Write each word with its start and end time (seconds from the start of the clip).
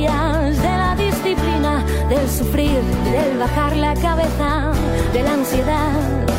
de 0.00 0.06
la 0.06 0.94
disciplina, 0.96 1.84
del 2.08 2.26
sufrir, 2.30 2.80
del 3.04 3.36
bajar 3.38 3.76
la 3.76 3.92
cabeza, 3.94 4.72
de 5.12 5.22
la 5.22 5.34
ansiedad, 5.34 5.92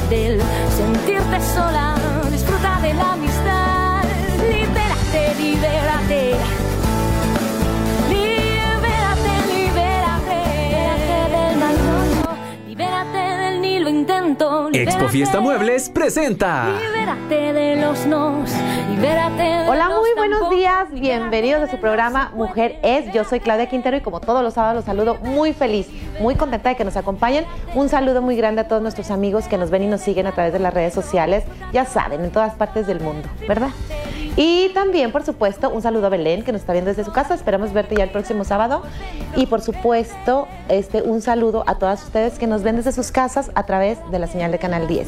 del 0.10 0.42
sentirte 0.76 1.40
sola. 1.54 1.96
Disfruta 2.32 2.80
de 2.82 2.94
la 2.96 3.14
amistad, 3.14 4.04
libérate, 4.50 5.36
libérate. 5.40 6.61
Expo. 14.82 15.08
Fiesta 15.10 15.40
Muebles 15.40 15.92
presenta. 15.92 16.70
Libérate 16.82 17.54
de 17.54 17.76
los 17.76 18.08
nos, 18.08 18.50
libérate 18.90 19.44
de 19.44 19.70
Hola, 19.70 19.90
muy 19.90 20.10
buenos 20.18 20.50
días. 20.50 20.90
Bienvenidos 20.92 21.62
a 21.62 21.68
su 21.70 21.78
programa. 21.80 22.32
Mujer 22.34 22.80
es. 22.82 23.14
Yo 23.14 23.24
soy 23.24 23.42
Claudia 23.42 23.70
Quintero 23.70 23.98
y 23.98 24.02
como 24.02 24.22
todos 24.22 24.42
los 24.42 24.56
sábados 24.56 24.78
los 24.78 24.86
saludo 24.86 25.20
muy 25.22 25.54
feliz, 25.54 25.88
muy 26.20 26.34
contenta 26.34 26.70
de 26.70 26.76
que 26.76 26.84
nos 26.84 26.98
acompañen. 26.98 27.46
Un 27.76 27.90
saludo 27.90 28.24
muy 28.24 28.36
grande 28.36 28.62
a 28.62 28.68
todos 28.68 28.82
nuestros 28.82 29.12
amigos 29.12 29.48
que 29.48 29.60
nos 29.60 29.70
ven 29.70 29.84
y 29.84 29.88
nos 29.88 30.02
siguen 30.02 30.26
a 30.26 30.32
través 30.32 30.52
de 30.52 30.58
las 30.58 30.74
redes 30.74 30.96
sociales. 30.96 31.44
Ya 31.72 31.86
saben, 31.86 32.24
en 32.24 32.32
todas 32.32 32.56
partes 32.56 32.88
del 32.88 33.02
mundo, 33.02 33.30
¿verdad? 33.48 33.70
Y 34.38 34.70
también, 34.74 35.12
por 35.12 35.24
supuesto, 35.24 35.70
un 35.70 35.82
saludo 35.82 36.08
a 36.08 36.10
Belén 36.10 36.44
que 36.44 36.52
nos 36.52 36.62
está 36.62 36.74
viendo 36.74 36.90
desde 36.90 37.04
su 37.04 37.12
casa. 37.12 37.34
Esperamos 37.34 37.74
verte 37.74 37.96
ya 37.96 38.04
el 38.04 38.12
próximo 38.12 38.44
sábado. 38.44 38.82
Y 39.36 39.46
por 39.48 39.62
supuesto, 39.62 40.48
este, 40.70 41.02
un 41.02 41.22
saludo 41.22 41.64
a 41.68 41.76
todas 41.76 42.04
ustedes 42.04 42.40
que 42.40 42.48
nos 42.48 42.64
ven 42.64 42.78
desde 42.78 42.92
sus 42.92 43.12
casas 43.12 43.52
a 43.56 43.66
través 43.66 44.00
de 44.10 44.20
la 44.20 44.28
señal 44.28 44.52
de 44.52 44.60
Canal 44.60 44.88
10. 44.88 45.08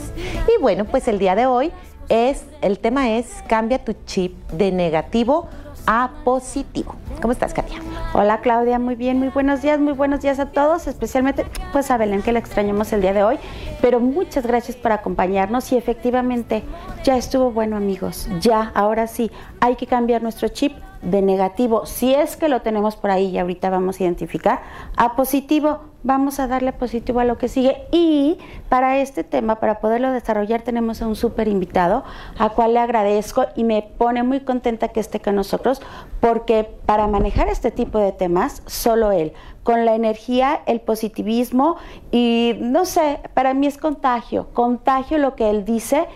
Y 0.58 0.62
bueno, 0.62 0.86
pues 0.86 1.08
el 1.08 1.20
día 1.20 1.36
de 1.36 1.46
hoy 1.46 1.72
es, 2.10 2.44
el 2.62 2.80
tema 2.80 3.12
es 3.12 3.28
cambia 3.48 3.84
tu 3.84 3.94
chip 4.06 4.36
de 4.52 4.72
negativo 4.72 5.48
a 5.88 6.12
positivo. 6.24 6.96
¿Cómo 7.22 7.32
estás, 7.32 7.54
Katia? 7.54 7.80
Hola 8.14 8.42
Claudia, 8.42 8.80
muy 8.80 8.96
bien, 8.96 9.18
muy 9.18 9.30
buenos 9.30 9.62
días, 9.62 9.80
muy 9.80 9.94
buenos 9.94 10.22
días 10.22 10.40
a 10.40 10.52
todos, 10.52 10.88
especialmente 10.88 11.46
pues 11.72 11.90
a 11.90 11.98
Belén 11.98 12.22
que 12.22 12.32
la 12.32 12.40
extrañamos 12.40 12.92
el 12.94 13.02
día 13.02 13.14
de 13.14 13.24
hoy, 13.24 13.40
pero 13.82 14.00
muchas 14.00 14.46
gracias 14.46 14.78
por 14.78 14.92
acompañarnos 14.92 15.72
y 15.72 15.78
efectivamente 15.78 16.64
ya 17.04 17.18
estuvo 17.18 17.52
bueno 17.52 17.78
amigos, 17.78 18.28
ya, 18.40 18.72
ahora 18.76 19.08
sí, 19.08 19.32
hay 19.62 19.76
que 19.78 19.88
cambiar 19.88 20.22
nuestro 20.22 20.50
chip 20.50 20.74
de 21.02 21.22
negativo, 21.22 21.86
si 21.86 22.14
es 22.14 22.36
que 22.36 22.50
lo 22.50 22.62
tenemos 22.62 22.96
por 22.96 23.10
ahí 23.10 23.28
y 23.28 23.40
ahorita 23.40 23.70
vamos 23.70 24.00
a 24.00 24.04
identificar, 24.04 24.62
a 24.96 25.16
positivo, 25.16 25.93
vamos 26.04 26.40
a 26.40 26.48
darle 26.48 26.74
positivo 26.74 27.20
a 27.20 27.26
lo 27.26 27.38
que 27.38 27.48
sigue 27.48 27.78
y 27.92 28.38
para 28.70 28.98
este 29.00 29.24
tema, 29.24 29.60
para 29.60 29.80
poderlo 29.80 30.12
desarrollar, 30.12 30.62
tenemos 30.62 31.02
a 31.02 31.08
un 31.08 31.16
súper 31.16 31.48
invitado, 31.48 32.04
a 32.38 32.50
cual 32.50 32.74
le 32.74 32.80
agradezco 32.80 33.46
y 33.56 33.64
me 33.64 33.82
pone 33.98 34.24
muy 34.24 34.42
contenta 34.42 34.90
que 34.90 35.00
esté 35.00 35.20
con 35.20 35.36
nosotros, 35.36 35.82
porque 36.20 36.70
para 36.86 37.08
manejar 37.08 37.48
este 37.48 37.72
tipo 37.72 38.00
de 38.00 38.12
temas, 38.12 38.62
solo 38.66 39.12
él, 39.12 39.34
con 39.64 39.86
la 39.86 39.96
energía, 39.96 40.62
el 40.66 40.82
positivismo 40.82 41.78
y 42.12 42.56
no 42.60 42.86
sé, 42.86 43.20
para 43.34 43.54
mí 43.54 43.68
es 43.68 43.78
contagio, 43.78 44.48
contagio 44.54 45.18
lo 45.18 45.36
que 45.36 45.50
él 45.50 45.64
dice 45.64 46.08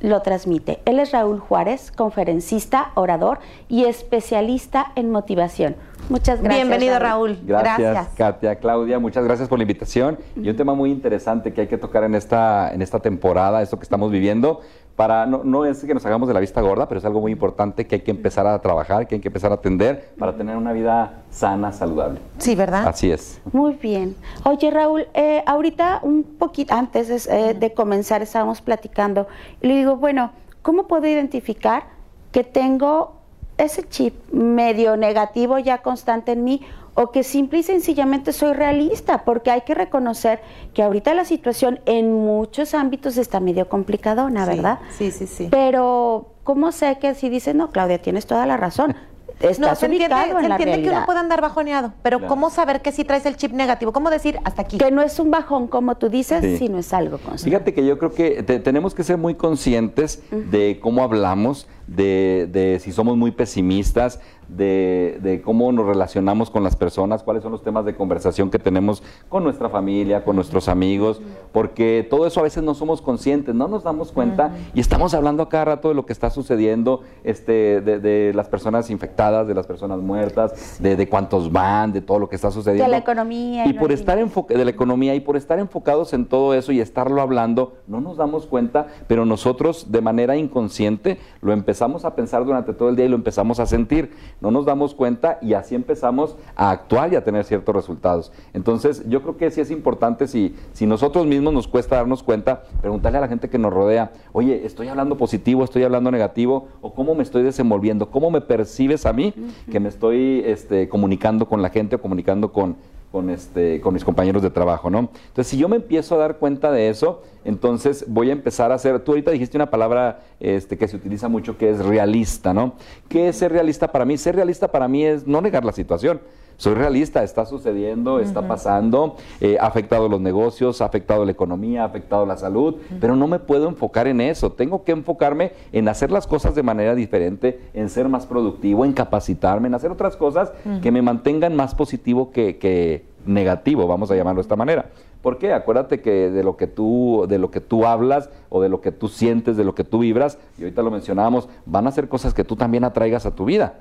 lo 0.00 0.20
transmite. 0.20 0.80
Él 0.84 1.00
es 1.00 1.12
Raúl 1.12 1.40
Juárez, 1.40 1.90
conferencista, 1.90 2.90
orador 2.94 3.38
y 3.68 3.84
especialista 3.84 4.92
en 4.96 5.10
motivación. 5.10 5.76
Muchas 6.08 6.40
gracias. 6.42 6.68
Bienvenido, 6.68 6.98
Raúl. 6.98 7.38
Gracias, 7.44 8.08
Katia, 8.16 8.56
Claudia, 8.56 8.98
muchas 8.98 9.24
gracias 9.24 9.48
por 9.48 9.58
la 9.58 9.62
invitación. 9.62 10.18
Y 10.36 10.48
un 10.48 10.56
tema 10.56 10.74
muy 10.74 10.90
interesante 10.90 11.52
que 11.52 11.62
hay 11.62 11.66
que 11.66 11.78
tocar 11.78 12.04
en 12.04 12.14
esta, 12.14 12.72
en 12.72 12.82
esta 12.82 13.00
temporada, 13.00 13.62
esto 13.62 13.78
que 13.78 13.84
estamos 13.84 14.10
viviendo, 14.10 14.60
para 14.96 15.26
no, 15.26 15.42
no 15.44 15.64
es 15.64 15.84
que 15.84 15.92
nos 15.94 16.04
hagamos 16.06 16.28
de 16.28 16.34
la 16.34 16.40
vista 16.40 16.60
gorda, 16.60 16.86
pero 16.88 16.98
es 16.98 17.04
algo 17.04 17.20
muy 17.20 17.32
importante 17.32 17.86
que 17.86 17.96
hay 17.96 18.00
que 18.02 18.10
empezar 18.10 18.46
a 18.46 18.60
trabajar, 18.60 19.08
que 19.08 19.16
hay 19.16 19.20
que 19.20 19.28
empezar 19.28 19.50
a 19.50 19.56
atender 19.56 20.12
para 20.18 20.36
tener 20.36 20.56
una 20.56 20.72
vida 20.72 21.22
sana, 21.30 21.72
saludable. 21.72 22.20
Sí, 22.38 22.54
¿verdad? 22.54 22.86
Así 22.86 23.10
es. 23.10 23.40
Muy 23.52 23.74
bien. 23.74 24.14
Oye, 24.44 24.70
Raúl, 24.70 25.06
eh, 25.14 25.42
ahorita 25.46 26.00
un 26.02 26.22
poquito 26.22 26.74
antes 26.74 27.10
es, 27.10 27.26
eh, 27.26 27.54
de 27.58 27.72
comenzar 27.72 28.22
estábamos 28.22 28.60
platicando 28.60 29.26
y 29.60 29.68
le 29.68 29.76
digo, 29.76 29.96
bueno, 29.96 30.30
¿cómo 30.62 30.86
puedo 30.86 31.06
identificar 31.06 31.84
que 32.30 32.44
tengo 32.44 33.23
ese 33.58 33.88
chip 33.88 34.14
medio 34.32 34.96
negativo 34.96 35.58
ya 35.58 35.78
constante 35.78 36.32
en 36.32 36.44
mí 36.44 36.62
o 36.94 37.10
que 37.10 37.24
simple 37.24 37.58
y 37.58 37.62
sencillamente 37.62 38.32
soy 38.32 38.52
realista? 38.52 39.24
Porque 39.24 39.50
hay 39.50 39.62
que 39.62 39.74
reconocer 39.74 40.40
que 40.72 40.82
ahorita 40.82 41.14
la 41.14 41.24
situación 41.24 41.80
en 41.86 42.12
muchos 42.12 42.74
ámbitos 42.74 43.16
está 43.16 43.40
medio 43.40 43.68
complicadona, 43.68 44.46
¿verdad? 44.46 44.78
Sí, 44.90 45.10
sí, 45.10 45.26
sí. 45.26 45.48
Pero, 45.50 46.26
¿cómo 46.44 46.72
sé 46.72 46.98
que 46.98 47.14
si 47.14 47.28
dice, 47.28 47.54
no, 47.54 47.70
Claudia, 47.70 48.00
tienes 48.00 48.26
toda 48.26 48.46
la 48.46 48.56
razón? 48.56 48.94
Estás 49.40 49.58
No, 49.58 49.74
se 49.74 49.86
entiende, 49.86 50.06
ubicado 50.14 50.38
se 50.38 50.42
en 50.44 50.48
la 50.48 50.56
entiende 50.56 50.82
que 50.82 50.90
uno 50.90 51.04
puede 51.06 51.18
andar 51.18 51.40
bajoneado, 51.40 51.92
pero 52.02 52.18
Claro. 52.18 52.28
¿cómo 52.34 52.50
saber 52.50 52.80
que 52.82 52.92
si 52.92 53.04
traes 53.04 53.26
el 53.26 53.36
chip 53.36 53.52
negativo? 53.52 53.92
¿Cómo 53.92 54.08
decir 54.10 54.38
hasta 54.44 54.62
aquí? 54.62 54.78
Que 54.78 54.90
no 54.90 55.02
es 55.02 55.18
un 55.18 55.30
bajón 55.30 55.66
como 55.66 55.96
tú 55.96 56.08
dices, 56.08 56.40
Sí. 56.42 56.56
sino 56.58 56.78
es 56.78 56.92
algo 56.92 57.18
constante. 57.18 57.44
Fíjate 57.44 57.74
que 57.74 57.84
yo 57.84 57.98
creo 57.98 58.12
que 58.12 58.42
te- 58.42 58.60
tenemos 58.60 58.94
que 58.94 59.02
ser 59.04 59.18
muy 59.18 59.34
conscientes 59.34 60.22
de 60.30 60.78
cómo 60.80 61.02
hablamos, 61.02 61.66
de, 61.86 62.48
de 62.50 62.78
si 62.80 62.92
somos 62.92 63.16
muy 63.16 63.30
pesimistas, 63.32 64.18
de, 64.48 65.18
de 65.22 65.40
cómo 65.40 65.72
nos 65.72 65.86
relacionamos 65.86 66.50
con 66.50 66.62
las 66.62 66.76
personas, 66.76 67.22
cuáles 67.22 67.42
son 67.42 67.50
los 67.52 67.62
temas 67.62 67.84
de 67.86 67.94
conversación 67.94 68.50
que 68.50 68.58
tenemos 68.58 69.02
con 69.30 69.42
nuestra 69.42 69.70
familia, 69.70 70.22
con 70.22 70.36
nuestros 70.36 70.68
amigos, 70.68 71.20
porque 71.52 72.06
todo 72.08 72.26
eso 72.26 72.40
a 72.40 72.42
veces 72.42 72.62
no 72.62 72.74
somos 72.74 73.00
conscientes, 73.00 73.54
no 73.54 73.68
nos 73.68 73.82
damos 73.84 74.12
cuenta 74.12 74.52
y 74.74 74.80
estamos 74.80 75.14
hablando 75.14 75.42
a 75.42 75.48
cada 75.48 75.64
rato 75.66 75.88
de 75.88 75.94
lo 75.94 76.04
que 76.04 76.12
está 76.12 76.28
sucediendo, 76.30 77.02
este, 77.24 77.80
de, 77.80 77.98
de 78.00 78.32
las 78.34 78.48
personas 78.48 78.90
infectadas, 78.90 79.23
de 79.24 79.54
las 79.54 79.66
personas 79.66 80.00
muertas, 80.00 80.76
de, 80.80 80.96
de 80.96 81.08
cuántos 81.08 81.50
van, 81.50 81.92
de 81.92 82.00
todo 82.00 82.18
lo 82.18 82.28
que 82.28 82.36
está 82.36 82.50
sucediendo. 82.50 82.84
De 82.84 82.90
la 82.90 82.98
economía. 82.98 83.66
Y 83.66 83.72
¿no? 83.72 83.80
por 83.80 83.92
estar 83.92 84.18
enfoque 84.18 84.54
de 84.54 84.64
la 84.64 84.70
economía 84.70 85.14
y 85.14 85.20
por 85.20 85.36
estar 85.36 85.58
enfocados 85.58 86.12
en 86.12 86.26
todo 86.26 86.54
eso 86.54 86.72
y 86.72 86.80
estarlo 86.80 87.22
hablando, 87.22 87.74
no 87.86 88.00
nos 88.00 88.16
damos 88.16 88.46
cuenta, 88.46 88.86
pero 89.06 89.24
nosotros 89.24 89.90
de 89.90 90.00
manera 90.00 90.36
inconsciente 90.36 91.18
lo 91.40 91.52
empezamos 91.52 92.04
a 92.04 92.14
pensar 92.14 92.44
durante 92.44 92.74
todo 92.74 92.90
el 92.90 92.96
día 92.96 93.06
y 93.06 93.08
lo 93.08 93.16
empezamos 93.16 93.60
a 93.60 93.66
sentir. 93.66 94.12
No 94.40 94.50
nos 94.50 94.66
damos 94.66 94.94
cuenta 94.94 95.38
y 95.40 95.54
así 95.54 95.74
empezamos 95.74 96.36
a 96.56 96.70
actuar 96.70 97.12
y 97.12 97.16
a 97.16 97.24
tener 97.24 97.44
ciertos 97.44 97.74
resultados. 97.74 98.32
Entonces, 98.52 99.08
yo 99.08 99.22
creo 99.22 99.36
que 99.36 99.50
sí 99.50 99.60
es 99.60 99.70
importante 99.70 100.26
si, 100.26 100.54
si 100.72 100.86
nosotros 100.86 101.26
mismos 101.26 101.54
nos 101.54 101.68
cuesta 101.68 101.96
darnos 101.96 102.22
cuenta, 102.22 102.64
preguntarle 102.80 103.18
a 103.18 103.20
la 103.22 103.28
gente 103.28 103.48
que 103.48 103.58
nos 103.58 103.72
rodea, 103.72 104.12
oye, 104.32 104.66
estoy 104.66 104.88
hablando 104.88 105.16
positivo, 105.16 105.64
estoy 105.64 105.84
hablando 105.84 106.10
negativo, 106.10 106.68
o 106.80 106.94
cómo 106.94 107.14
me 107.14 107.22
estoy 107.22 107.42
desenvolviendo, 107.42 108.10
cómo 108.10 108.30
me 108.30 108.40
percibes 108.40 109.06
a 109.06 109.12
mí 109.14 109.32
que 109.70 109.80
me 109.80 109.88
estoy 109.88 110.42
este, 110.44 110.88
comunicando 110.88 111.46
con 111.46 111.62
la 111.62 111.70
gente 111.70 111.96
o 111.96 112.00
comunicando 112.00 112.52
con, 112.52 112.76
con, 113.10 113.30
este, 113.30 113.80
con 113.80 113.94
mis 113.94 114.04
compañeros 114.04 114.42
de 114.42 114.50
trabajo, 114.50 114.90
¿no? 114.90 114.98
Entonces, 115.28 115.46
si 115.46 115.56
yo 115.56 115.68
me 115.68 115.76
empiezo 115.76 116.16
a 116.16 116.18
dar 116.18 116.38
cuenta 116.38 116.72
de 116.72 116.88
eso, 116.88 117.22
entonces 117.44 118.04
voy 118.08 118.30
a 118.30 118.32
empezar 118.32 118.72
a 118.72 118.74
hacer, 118.74 118.98
tú 119.00 119.12
ahorita 119.12 119.30
dijiste 119.30 119.56
una 119.56 119.70
palabra 119.70 120.20
este, 120.40 120.76
que 120.76 120.88
se 120.88 120.96
utiliza 120.96 121.28
mucho 121.28 121.56
que 121.56 121.70
es 121.70 121.84
realista, 121.84 122.52
¿no? 122.52 122.74
¿Qué 123.08 123.28
es 123.28 123.36
ser 123.36 123.52
realista 123.52 123.92
para 123.92 124.04
mí? 124.04 124.18
Ser 124.18 124.34
realista 124.34 124.68
para 124.70 124.88
mí 124.88 125.04
es 125.04 125.26
no 125.26 125.40
negar 125.40 125.64
la 125.64 125.72
situación. 125.72 126.20
Soy 126.56 126.74
realista, 126.74 127.22
está 127.22 127.46
sucediendo, 127.46 128.20
está 128.20 128.46
pasando, 128.46 129.16
eh, 129.40 129.56
ha 129.60 129.66
afectado 129.66 130.08
los 130.08 130.20
negocios, 130.20 130.80
ha 130.80 130.86
afectado 130.86 131.24
la 131.24 131.32
economía, 131.32 131.82
ha 131.82 131.86
afectado 131.86 132.26
la 132.26 132.36
salud, 132.36 132.76
pero 133.00 133.16
no 133.16 133.26
me 133.26 133.38
puedo 133.38 133.68
enfocar 133.68 134.06
en 134.06 134.20
eso. 134.20 134.52
Tengo 134.52 134.84
que 134.84 134.92
enfocarme 134.92 135.52
en 135.72 135.88
hacer 135.88 136.10
las 136.10 136.26
cosas 136.26 136.54
de 136.54 136.62
manera 136.62 136.94
diferente, 136.94 137.60
en 137.74 137.88
ser 137.88 138.08
más 138.08 138.26
productivo, 138.26 138.84
en 138.84 138.92
capacitarme, 138.92 139.68
en 139.68 139.74
hacer 139.74 139.90
otras 139.90 140.16
cosas 140.16 140.52
que 140.82 140.90
me 140.90 141.02
mantengan 141.02 141.56
más 141.56 141.74
positivo 141.74 142.30
que, 142.30 142.58
que 142.58 143.04
negativo, 143.26 143.86
vamos 143.86 144.10
a 144.10 144.16
llamarlo 144.16 144.38
de 144.38 144.42
esta 144.42 144.56
manera. 144.56 144.86
¿Por 145.22 145.38
qué? 145.38 145.52
Acuérdate 145.54 146.00
que 146.00 146.30
de 146.30 146.44
lo 146.44 146.56
que 146.56 146.66
tú, 146.66 147.24
de 147.28 147.38
lo 147.38 147.50
que 147.50 147.60
tú 147.60 147.86
hablas 147.86 148.28
o 148.50 148.60
de 148.60 148.68
lo 148.68 148.80
que 148.80 148.92
tú 148.92 149.08
sientes, 149.08 149.56
de 149.56 149.64
lo 149.64 149.74
que 149.74 149.82
tú 149.82 150.00
vibras, 150.00 150.38
y 150.58 150.64
ahorita 150.64 150.82
lo 150.82 150.90
mencionábamos, 150.90 151.48
van 151.64 151.86
a 151.86 151.90
ser 151.90 152.08
cosas 152.08 152.34
que 152.34 152.44
tú 152.44 152.56
también 152.56 152.84
atraigas 152.84 153.24
a 153.24 153.34
tu 153.34 153.46
vida. 153.46 153.74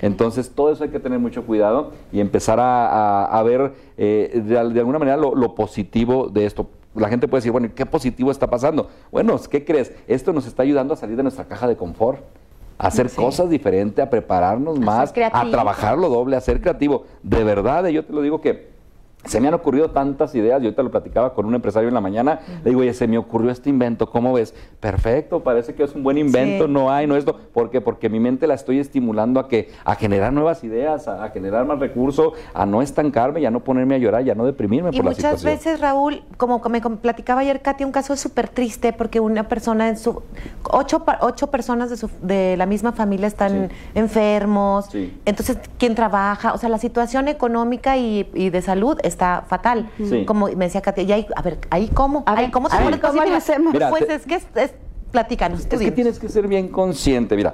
Entonces, 0.00 0.50
todo 0.54 0.70
eso 0.72 0.84
hay 0.84 0.90
que 0.90 1.00
tener 1.00 1.18
mucho 1.18 1.44
cuidado 1.44 1.92
y 2.12 2.20
empezar 2.20 2.60
a, 2.60 2.86
a- 3.24 3.38
a 3.38 3.42
ver 3.42 3.72
eh, 3.96 4.42
de, 4.44 4.58
al- 4.58 4.72
de 4.74 4.80
alguna 4.80 4.98
manera 4.98 5.16
lo, 5.16 5.34
lo 5.34 5.54
positivo 5.54 6.28
de 6.28 6.44
esto. 6.46 6.68
La 6.94 7.08
gente 7.08 7.28
puede 7.28 7.38
decir, 7.40 7.52
bueno, 7.52 7.68
¿y 7.68 7.70
¿qué 7.70 7.86
positivo 7.86 8.30
está 8.30 8.48
pasando? 8.50 8.88
Bueno, 9.12 9.36
¿qué 9.48 9.64
crees? 9.64 9.92
Esto 10.08 10.32
nos 10.32 10.46
está 10.46 10.62
ayudando 10.64 10.94
a 10.94 10.96
salir 10.96 11.16
de 11.16 11.22
nuestra 11.22 11.44
caja 11.44 11.68
de 11.68 11.76
confort, 11.76 12.18
a 12.78 12.88
hacer 12.88 13.06
cosas 13.22 13.48
diferentes, 13.50 14.04
a 14.04 14.10
prepararnos 14.10 14.78
más, 14.80 15.10
a 15.38 15.50
trabajar 15.50 15.98
lo 15.98 16.08
doble, 16.08 16.34
a 16.36 16.40
ser 16.40 16.60
creativo. 16.60 17.04
De 17.22 17.44
verdad, 17.44 17.86
eh, 17.86 17.92
yo 17.92 18.04
te 18.04 18.12
lo 18.12 18.22
digo 18.22 18.40
que 18.40 18.69
se 19.24 19.40
me 19.40 19.48
han 19.48 19.54
ocurrido 19.54 19.90
tantas 19.90 20.34
ideas, 20.34 20.60
yo 20.62 20.68
ahorita 20.68 20.82
lo 20.82 20.90
platicaba 20.90 21.34
con 21.34 21.44
un 21.46 21.54
empresario 21.54 21.88
en 21.88 21.94
la 21.94 22.00
mañana, 22.00 22.40
le 22.64 22.70
digo, 22.70 22.80
oye, 22.80 22.94
se 22.94 23.06
me 23.06 23.18
ocurrió 23.18 23.50
este 23.50 23.68
invento, 23.68 24.10
¿cómo 24.10 24.32
ves? 24.32 24.54
Perfecto, 24.80 25.40
parece 25.42 25.74
que 25.74 25.82
es 25.84 25.94
un 25.94 26.02
buen 26.02 26.16
invento, 26.16 26.66
Sí. 26.66 26.70
no 26.72 26.90
hay, 26.90 27.06
no 27.06 27.16
esto, 27.16 27.36
¿por 27.52 27.70
qué? 27.70 27.80
Porque 27.80 28.08
mi 28.08 28.18
mente 28.18 28.46
la 28.46 28.54
estoy 28.54 28.78
estimulando 28.78 29.38
a 29.38 29.46
que, 29.48 29.68
a 29.84 29.94
generar 29.94 30.32
nuevas 30.32 30.64
ideas, 30.64 31.06
a, 31.06 31.22
a 31.24 31.30
generar 31.30 31.66
más 31.66 31.78
recursos, 31.78 32.32
a 32.54 32.64
no 32.64 32.80
estancarme 32.80 33.40
y 33.40 33.46
a 33.46 33.50
no 33.50 33.60
ponerme 33.60 33.94
a 33.96 33.98
llorar 33.98 34.26
y 34.26 34.30
a 34.30 34.34
no 34.34 34.46
deprimirme 34.46 34.88
Y 34.90 34.96
por 34.96 35.04
la 35.04 35.10
muchas 35.10 35.44
veces, 35.44 35.80
Raúl, 35.80 36.22
como 36.38 36.60
me 36.70 36.80
platicaba 36.80 37.42
ayer 37.42 37.60
Katy, 37.60 37.84
un 37.84 37.92
caso 37.92 38.16
súper 38.16 38.48
triste 38.48 38.92
porque 38.92 39.20
una 39.20 39.48
persona 39.48 39.88
en 39.88 39.98
su... 39.98 40.22
Ocho, 40.70 41.04
ocho 41.20 41.48
personas 41.48 41.90
de, 41.90 41.96
su- 41.96 42.10
de 42.22 42.56
la 42.56 42.64
misma 42.66 42.92
familia 42.92 43.26
están 43.26 43.68
Sí. 43.68 43.74
enfermos. 43.94 44.86
Sí. 44.86 45.12
Entonces, 45.24 45.58
¿quién 45.78 45.94
trabaja? 45.94 46.52
O 46.52 46.58
sea, 46.58 46.68
la 46.68 46.78
situación 46.78 47.28
económica 47.28 47.96
y, 47.96 48.28
y 48.34 48.50
de 48.50 48.62
salud 48.62 48.98
está 49.10 49.44
fatal. 49.46 49.90
Sí. 50.02 50.24
Como 50.24 50.46
me 50.46 50.64
decía 50.64 50.80
Katy, 50.80 51.02
y 51.02 51.12
ahí, 51.12 51.26
a 51.36 51.42
ver, 51.42 51.58
¿ahí 51.68 51.88
cómo? 51.92 52.22
A 52.26 52.32
¿Ahí 52.36 52.44
ver, 52.46 52.50
cómo 52.50 52.68
ver, 52.70 52.82
pones 52.82 53.00
¿cómo 53.00 53.22
le 53.22 53.34
hacemos? 53.34 53.72
Mira, 53.74 53.90
pues 53.90 54.06
te- 54.06 54.14
es 54.14 54.26
que 54.26 54.36
es... 54.36 54.46
es- 54.54 54.74
platícanos, 55.10 55.62
tú 55.66 55.74
Es 55.74 55.78
que 55.78 55.78
dinos. 55.78 55.94
tienes 55.96 56.18
que 56.20 56.28
ser 56.28 56.46
bien 56.46 56.68
consciente, 56.68 57.34
mira. 57.36 57.52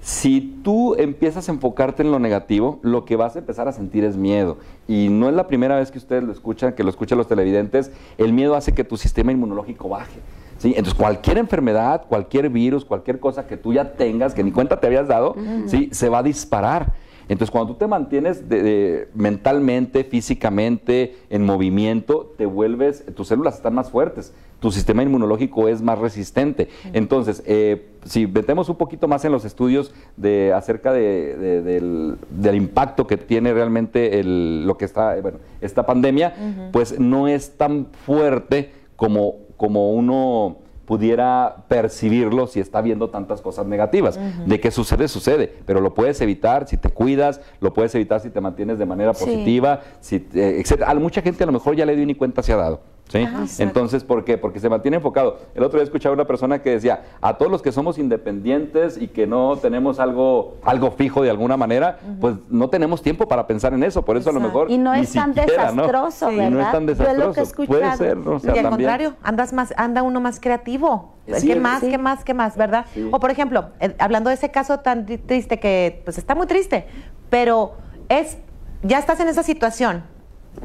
Si 0.00 0.60
tú 0.62 0.94
empiezas 0.94 1.48
a 1.48 1.52
enfocarte 1.52 2.02
en 2.02 2.10
lo 2.12 2.18
negativo, 2.18 2.78
lo 2.82 3.04
que 3.04 3.16
vas 3.16 3.34
a 3.36 3.40
empezar 3.40 3.66
a 3.68 3.72
sentir 3.72 4.04
es 4.04 4.16
miedo. 4.16 4.58
Y 4.86 5.08
no 5.10 5.28
es 5.28 5.34
la 5.34 5.46
primera 5.48 5.76
vez 5.76 5.90
que 5.90 5.98
ustedes 5.98 6.22
lo 6.22 6.32
escuchan, 6.32 6.74
que 6.74 6.84
lo 6.84 6.90
escuchan 6.90 7.18
los 7.18 7.26
televidentes. 7.26 7.90
El 8.16 8.32
miedo 8.32 8.54
hace 8.54 8.72
que 8.72 8.84
tu 8.84 8.96
sistema 8.96 9.32
inmunológico 9.32 9.88
baje. 9.88 10.20
¿sí? 10.58 10.68
Entonces, 10.76 10.94
cualquier 10.94 11.38
enfermedad, 11.38 12.04
cualquier 12.08 12.48
virus, 12.50 12.84
cualquier 12.84 13.18
cosa 13.18 13.46
que 13.48 13.56
tú 13.56 13.72
ya 13.72 13.92
tengas, 13.94 14.32
que 14.32 14.44
ni 14.44 14.52
cuenta 14.52 14.78
te 14.80 14.86
habías 14.86 15.08
dado, 15.08 15.34
¿sí? 15.66 15.88
se 15.92 16.08
va 16.08 16.18
a 16.18 16.22
disparar. 16.22 16.92
Entonces, 17.28 17.50
cuando 17.50 17.72
tú 17.72 17.78
te 17.78 17.86
mantienes 17.86 18.48
de- 18.48 18.62
de- 18.62 19.08
mentalmente, 19.14 20.04
físicamente, 20.04 21.16
en 21.30 21.44
movimiento, 21.44 22.32
te 22.38 22.46
vuelves, 22.46 23.04
tus 23.14 23.28
células 23.28 23.56
están 23.56 23.74
más 23.74 23.90
fuertes, 23.90 24.32
tu 24.60 24.70
sistema 24.70 25.02
inmunológico 25.02 25.68
es 25.68 25.82
más 25.82 25.98
resistente. 25.98 26.68
Entonces, 26.92 27.42
eh, 27.46 27.88
si 28.04 28.26
metemos 28.26 28.68
un 28.68 28.76
poquito 28.76 29.08
más 29.08 29.24
en 29.24 29.32
los 29.32 29.44
estudios 29.44 29.92
de 30.16 30.52
acerca 30.54 30.92
de- 30.92 31.36
de- 31.36 31.62
del, 31.62 32.16
del 32.30 32.54
impacto 32.54 33.06
que 33.06 33.16
tiene 33.16 33.52
realmente 33.52 34.20
el- 34.20 34.66
lo 34.66 34.76
que 34.78 34.84
está, 34.84 35.16
eh, 35.16 35.20
bueno, 35.20 35.38
esta 35.60 35.84
pandemia, 35.84 36.32
pues 36.72 36.98
no 37.00 37.28
es 37.28 37.56
tan 37.56 37.86
fuerte 38.04 38.70
como, 38.94 39.34
como 39.56 39.92
uno 39.92 40.58
pudiera 40.86 41.56
percibirlo 41.68 42.46
si 42.46 42.60
está 42.60 42.80
viendo 42.80 43.10
tantas 43.10 43.42
cosas 43.42 43.66
negativas. 43.66 44.18
De 44.46 44.60
que 44.60 44.70
sucede, 44.70 45.08
sucede, 45.08 45.52
pero 45.66 45.80
lo 45.80 45.92
puedes 45.94 46.20
evitar 46.20 46.66
si 46.68 46.76
te 46.76 46.88
cuidas, 46.90 47.40
lo 47.60 47.74
puedes 47.74 47.94
evitar 47.94 48.20
si 48.20 48.30
te 48.30 48.40
mantienes 48.40 48.78
de 48.78 48.86
manera 48.86 49.12
Sí. 49.12 49.24
positiva, 49.24 49.80
si, 50.00 50.20
te- 50.20 50.60
etcétera. 50.60 50.90
A 50.90 50.94
mucha 50.94 51.20
gente 51.22 51.42
a 51.42 51.46
lo 51.46 51.52
mejor 51.52 51.76
ya 51.76 51.84
le 51.84 51.94
dio 51.96 52.06
ni 52.06 52.14
cuenta 52.14 52.42
se 52.42 52.52
ha 52.52 52.56
dado. 52.56 52.80
¿Sí? 53.08 53.26
Entonces, 53.62 54.04
¿por 54.04 54.24
qué? 54.24 54.38
Porque 54.38 54.60
se 54.60 54.68
mantiene 54.68 54.96
enfocado. 54.98 55.38
El 55.54 55.62
otro 55.62 55.78
día 55.78 55.84
escuchaba 55.84 56.14
una 56.14 56.26
persona 56.26 56.60
que 56.62 56.70
decía, 56.70 57.02
a 57.20 57.36
todos 57.38 57.50
los 57.50 57.62
que 57.62 57.72
somos 57.72 57.98
independientes 57.98 58.96
y 59.00 59.08
que 59.08 59.26
no 59.26 59.56
tenemos 59.56 60.00
algo, 60.00 60.56
algo 60.64 60.90
fijo 60.90 61.22
de 61.22 61.30
alguna 61.30 61.56
manera, 61.56 61.98
pues 62.20 62.34
no 62.50 62.68
tenemos 62.68 63.02
tiempo 63.02 63.28
para 63.28 63.46
pensar 63.46 63.72
en 63.74 63.82
eso. 63.84 64.04
Por 64.04 64.16
eso 64.16 64.30
a 64.30 64.32
lo 64.32 64.40
mejor 64.40 64.70
Y 64.70 64.78
no 64.78 64.92
ni 64.94 65.00
es 65.00 65.12
tan 65.12 65.34
siquiera, 65.34 65.72
¿no? 65.72 65.82
desastroso, 65.86 66.32
Y 66.32 66.36
no 66.36 66.42
es 66.44 66.50
¿verdad? 66.54 66.72
tan 66.72 66.86
Yo 66.86 66.92
es 66.92 66.98
lo 66.98 67.04
que 67.04 67.40
he 67.40 67.42
desastroso. 67.42 67.66
Puede 67.66 67.96
ser, 67.96 68.16
¿no? 68.16 68.32
O 68.32 68.38
sea, 68.38 68.54
y 68.54 68.58
al 68.58 68.64
también. 68.64 68.88
contrario, 68.90 69.14
andas 69.22 69.52
más, 69.52 69.72
anda 69.76 70.02
uno 70.02 70.20
más 70.20 70.40
creativo. 70.40 71.14
Sí, 71.34 71.48
¿Qué 71.48 71.56
más, 71.56 71.80
sí. 71.80 71.90
qué 71.90 71.98
más, 71.98 72.24
qué 72.24 72.34
más, 72.34 72.56
verdad? 72.56 72.86
Sí. 72.94 73.08
O 73.10 73.18
por 73.18 73.30
ejemplo, 73.30 73.70
eh, 73.80 73.94
hablando 73.98 74.28
de 74.30 74.34
ese 74.34 74.50
caso 74.50 74.78
tan 74.80 75.06
tri- 75.06 75.20
triste 75.24 75.58
que 75.58 76.02
pues 76.04 76.18
está 76.18 76.34
muy 76.36 76.46
triste, 76.46 76.86
pero 77.30 77.72
es 78.08 78.38
ya 78.82 78.98
estás 79.00 79.18
en 79.20 79.26
esa 79.28 79.42
situación 79.42 80.04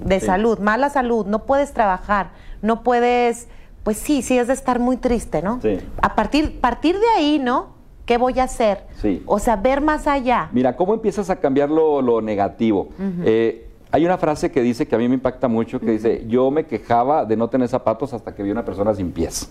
de 0.04 0.20
Sí. 0.20 0.26
salud, 0.26 0.60
mala 0.60 0.90
salud, 0.90 1.26
no 1.26 1.46
puedes 1.46 1.74
trabajar, 1.74 2.32
no 2.62 2.84
puedes, 2.84 3.48
pues 3.84 3.98
sí, 3.98 4.22
sí 4.22 4.38
es 4.38 4.48
de 4.48 4.54
estar 4.54 4.80
muy 4.80 4.98
triste, 4.98 5.42
¿no? 5.42 5.60
Sí. 5.62 5.80
A 6.02 6.16
partir 6.16 6.60
partir 6.60 7.00
de 7.00 7.08
ahí, 7.18 7.40
¿no? 7.40 7.80
¿Qué 8.06 8.18
voy 8.18 8.40
a 8.40 8.44
hacer? 8.44 8.84
Sí. 9.02 9.24
O 9.26 9.40
sea, 9.40 9.56
ver 9.56 9.80
más 9.82 10.08
allá. 10.08 10.50
Mira, 10.52 10.76
¿cómo 10.76 10.94
empiezas 10.94 11.30
a 11.30 11.36
cambiar 11.38 11.70
lo, 11.70 12.02
lo 12.02 12.22
negativo? 12.22 12.90
Eh, 13.24 13.68
hay 13.92 14.06
una 14.06 14.18
frase 14.18 14.52
que 14.52 14.62
dice 14.62 14.88
que 14.88 14.96
a 14.96 14.98
mí 14.98 15.08
me 15.08 15.16
impacta 15.16 15.48
mucho, 15.48 15.80
que 15.80 15.92
dice, 15.92 16.26
yo 16.28 16.50
me 16.52 16.66
quejaba 16.66 17.26
de 17.26 17.38
no 17.38 17.48
tener 17.50 17.68
zapatos 17.68 18.14
hasta 18.14 18.34
que 18.34 18.42
vi 18.44 18.52
una 18.52 18.66
persona 18.66 18.94
sin 18.96 19.12
pies. 19.12 19.50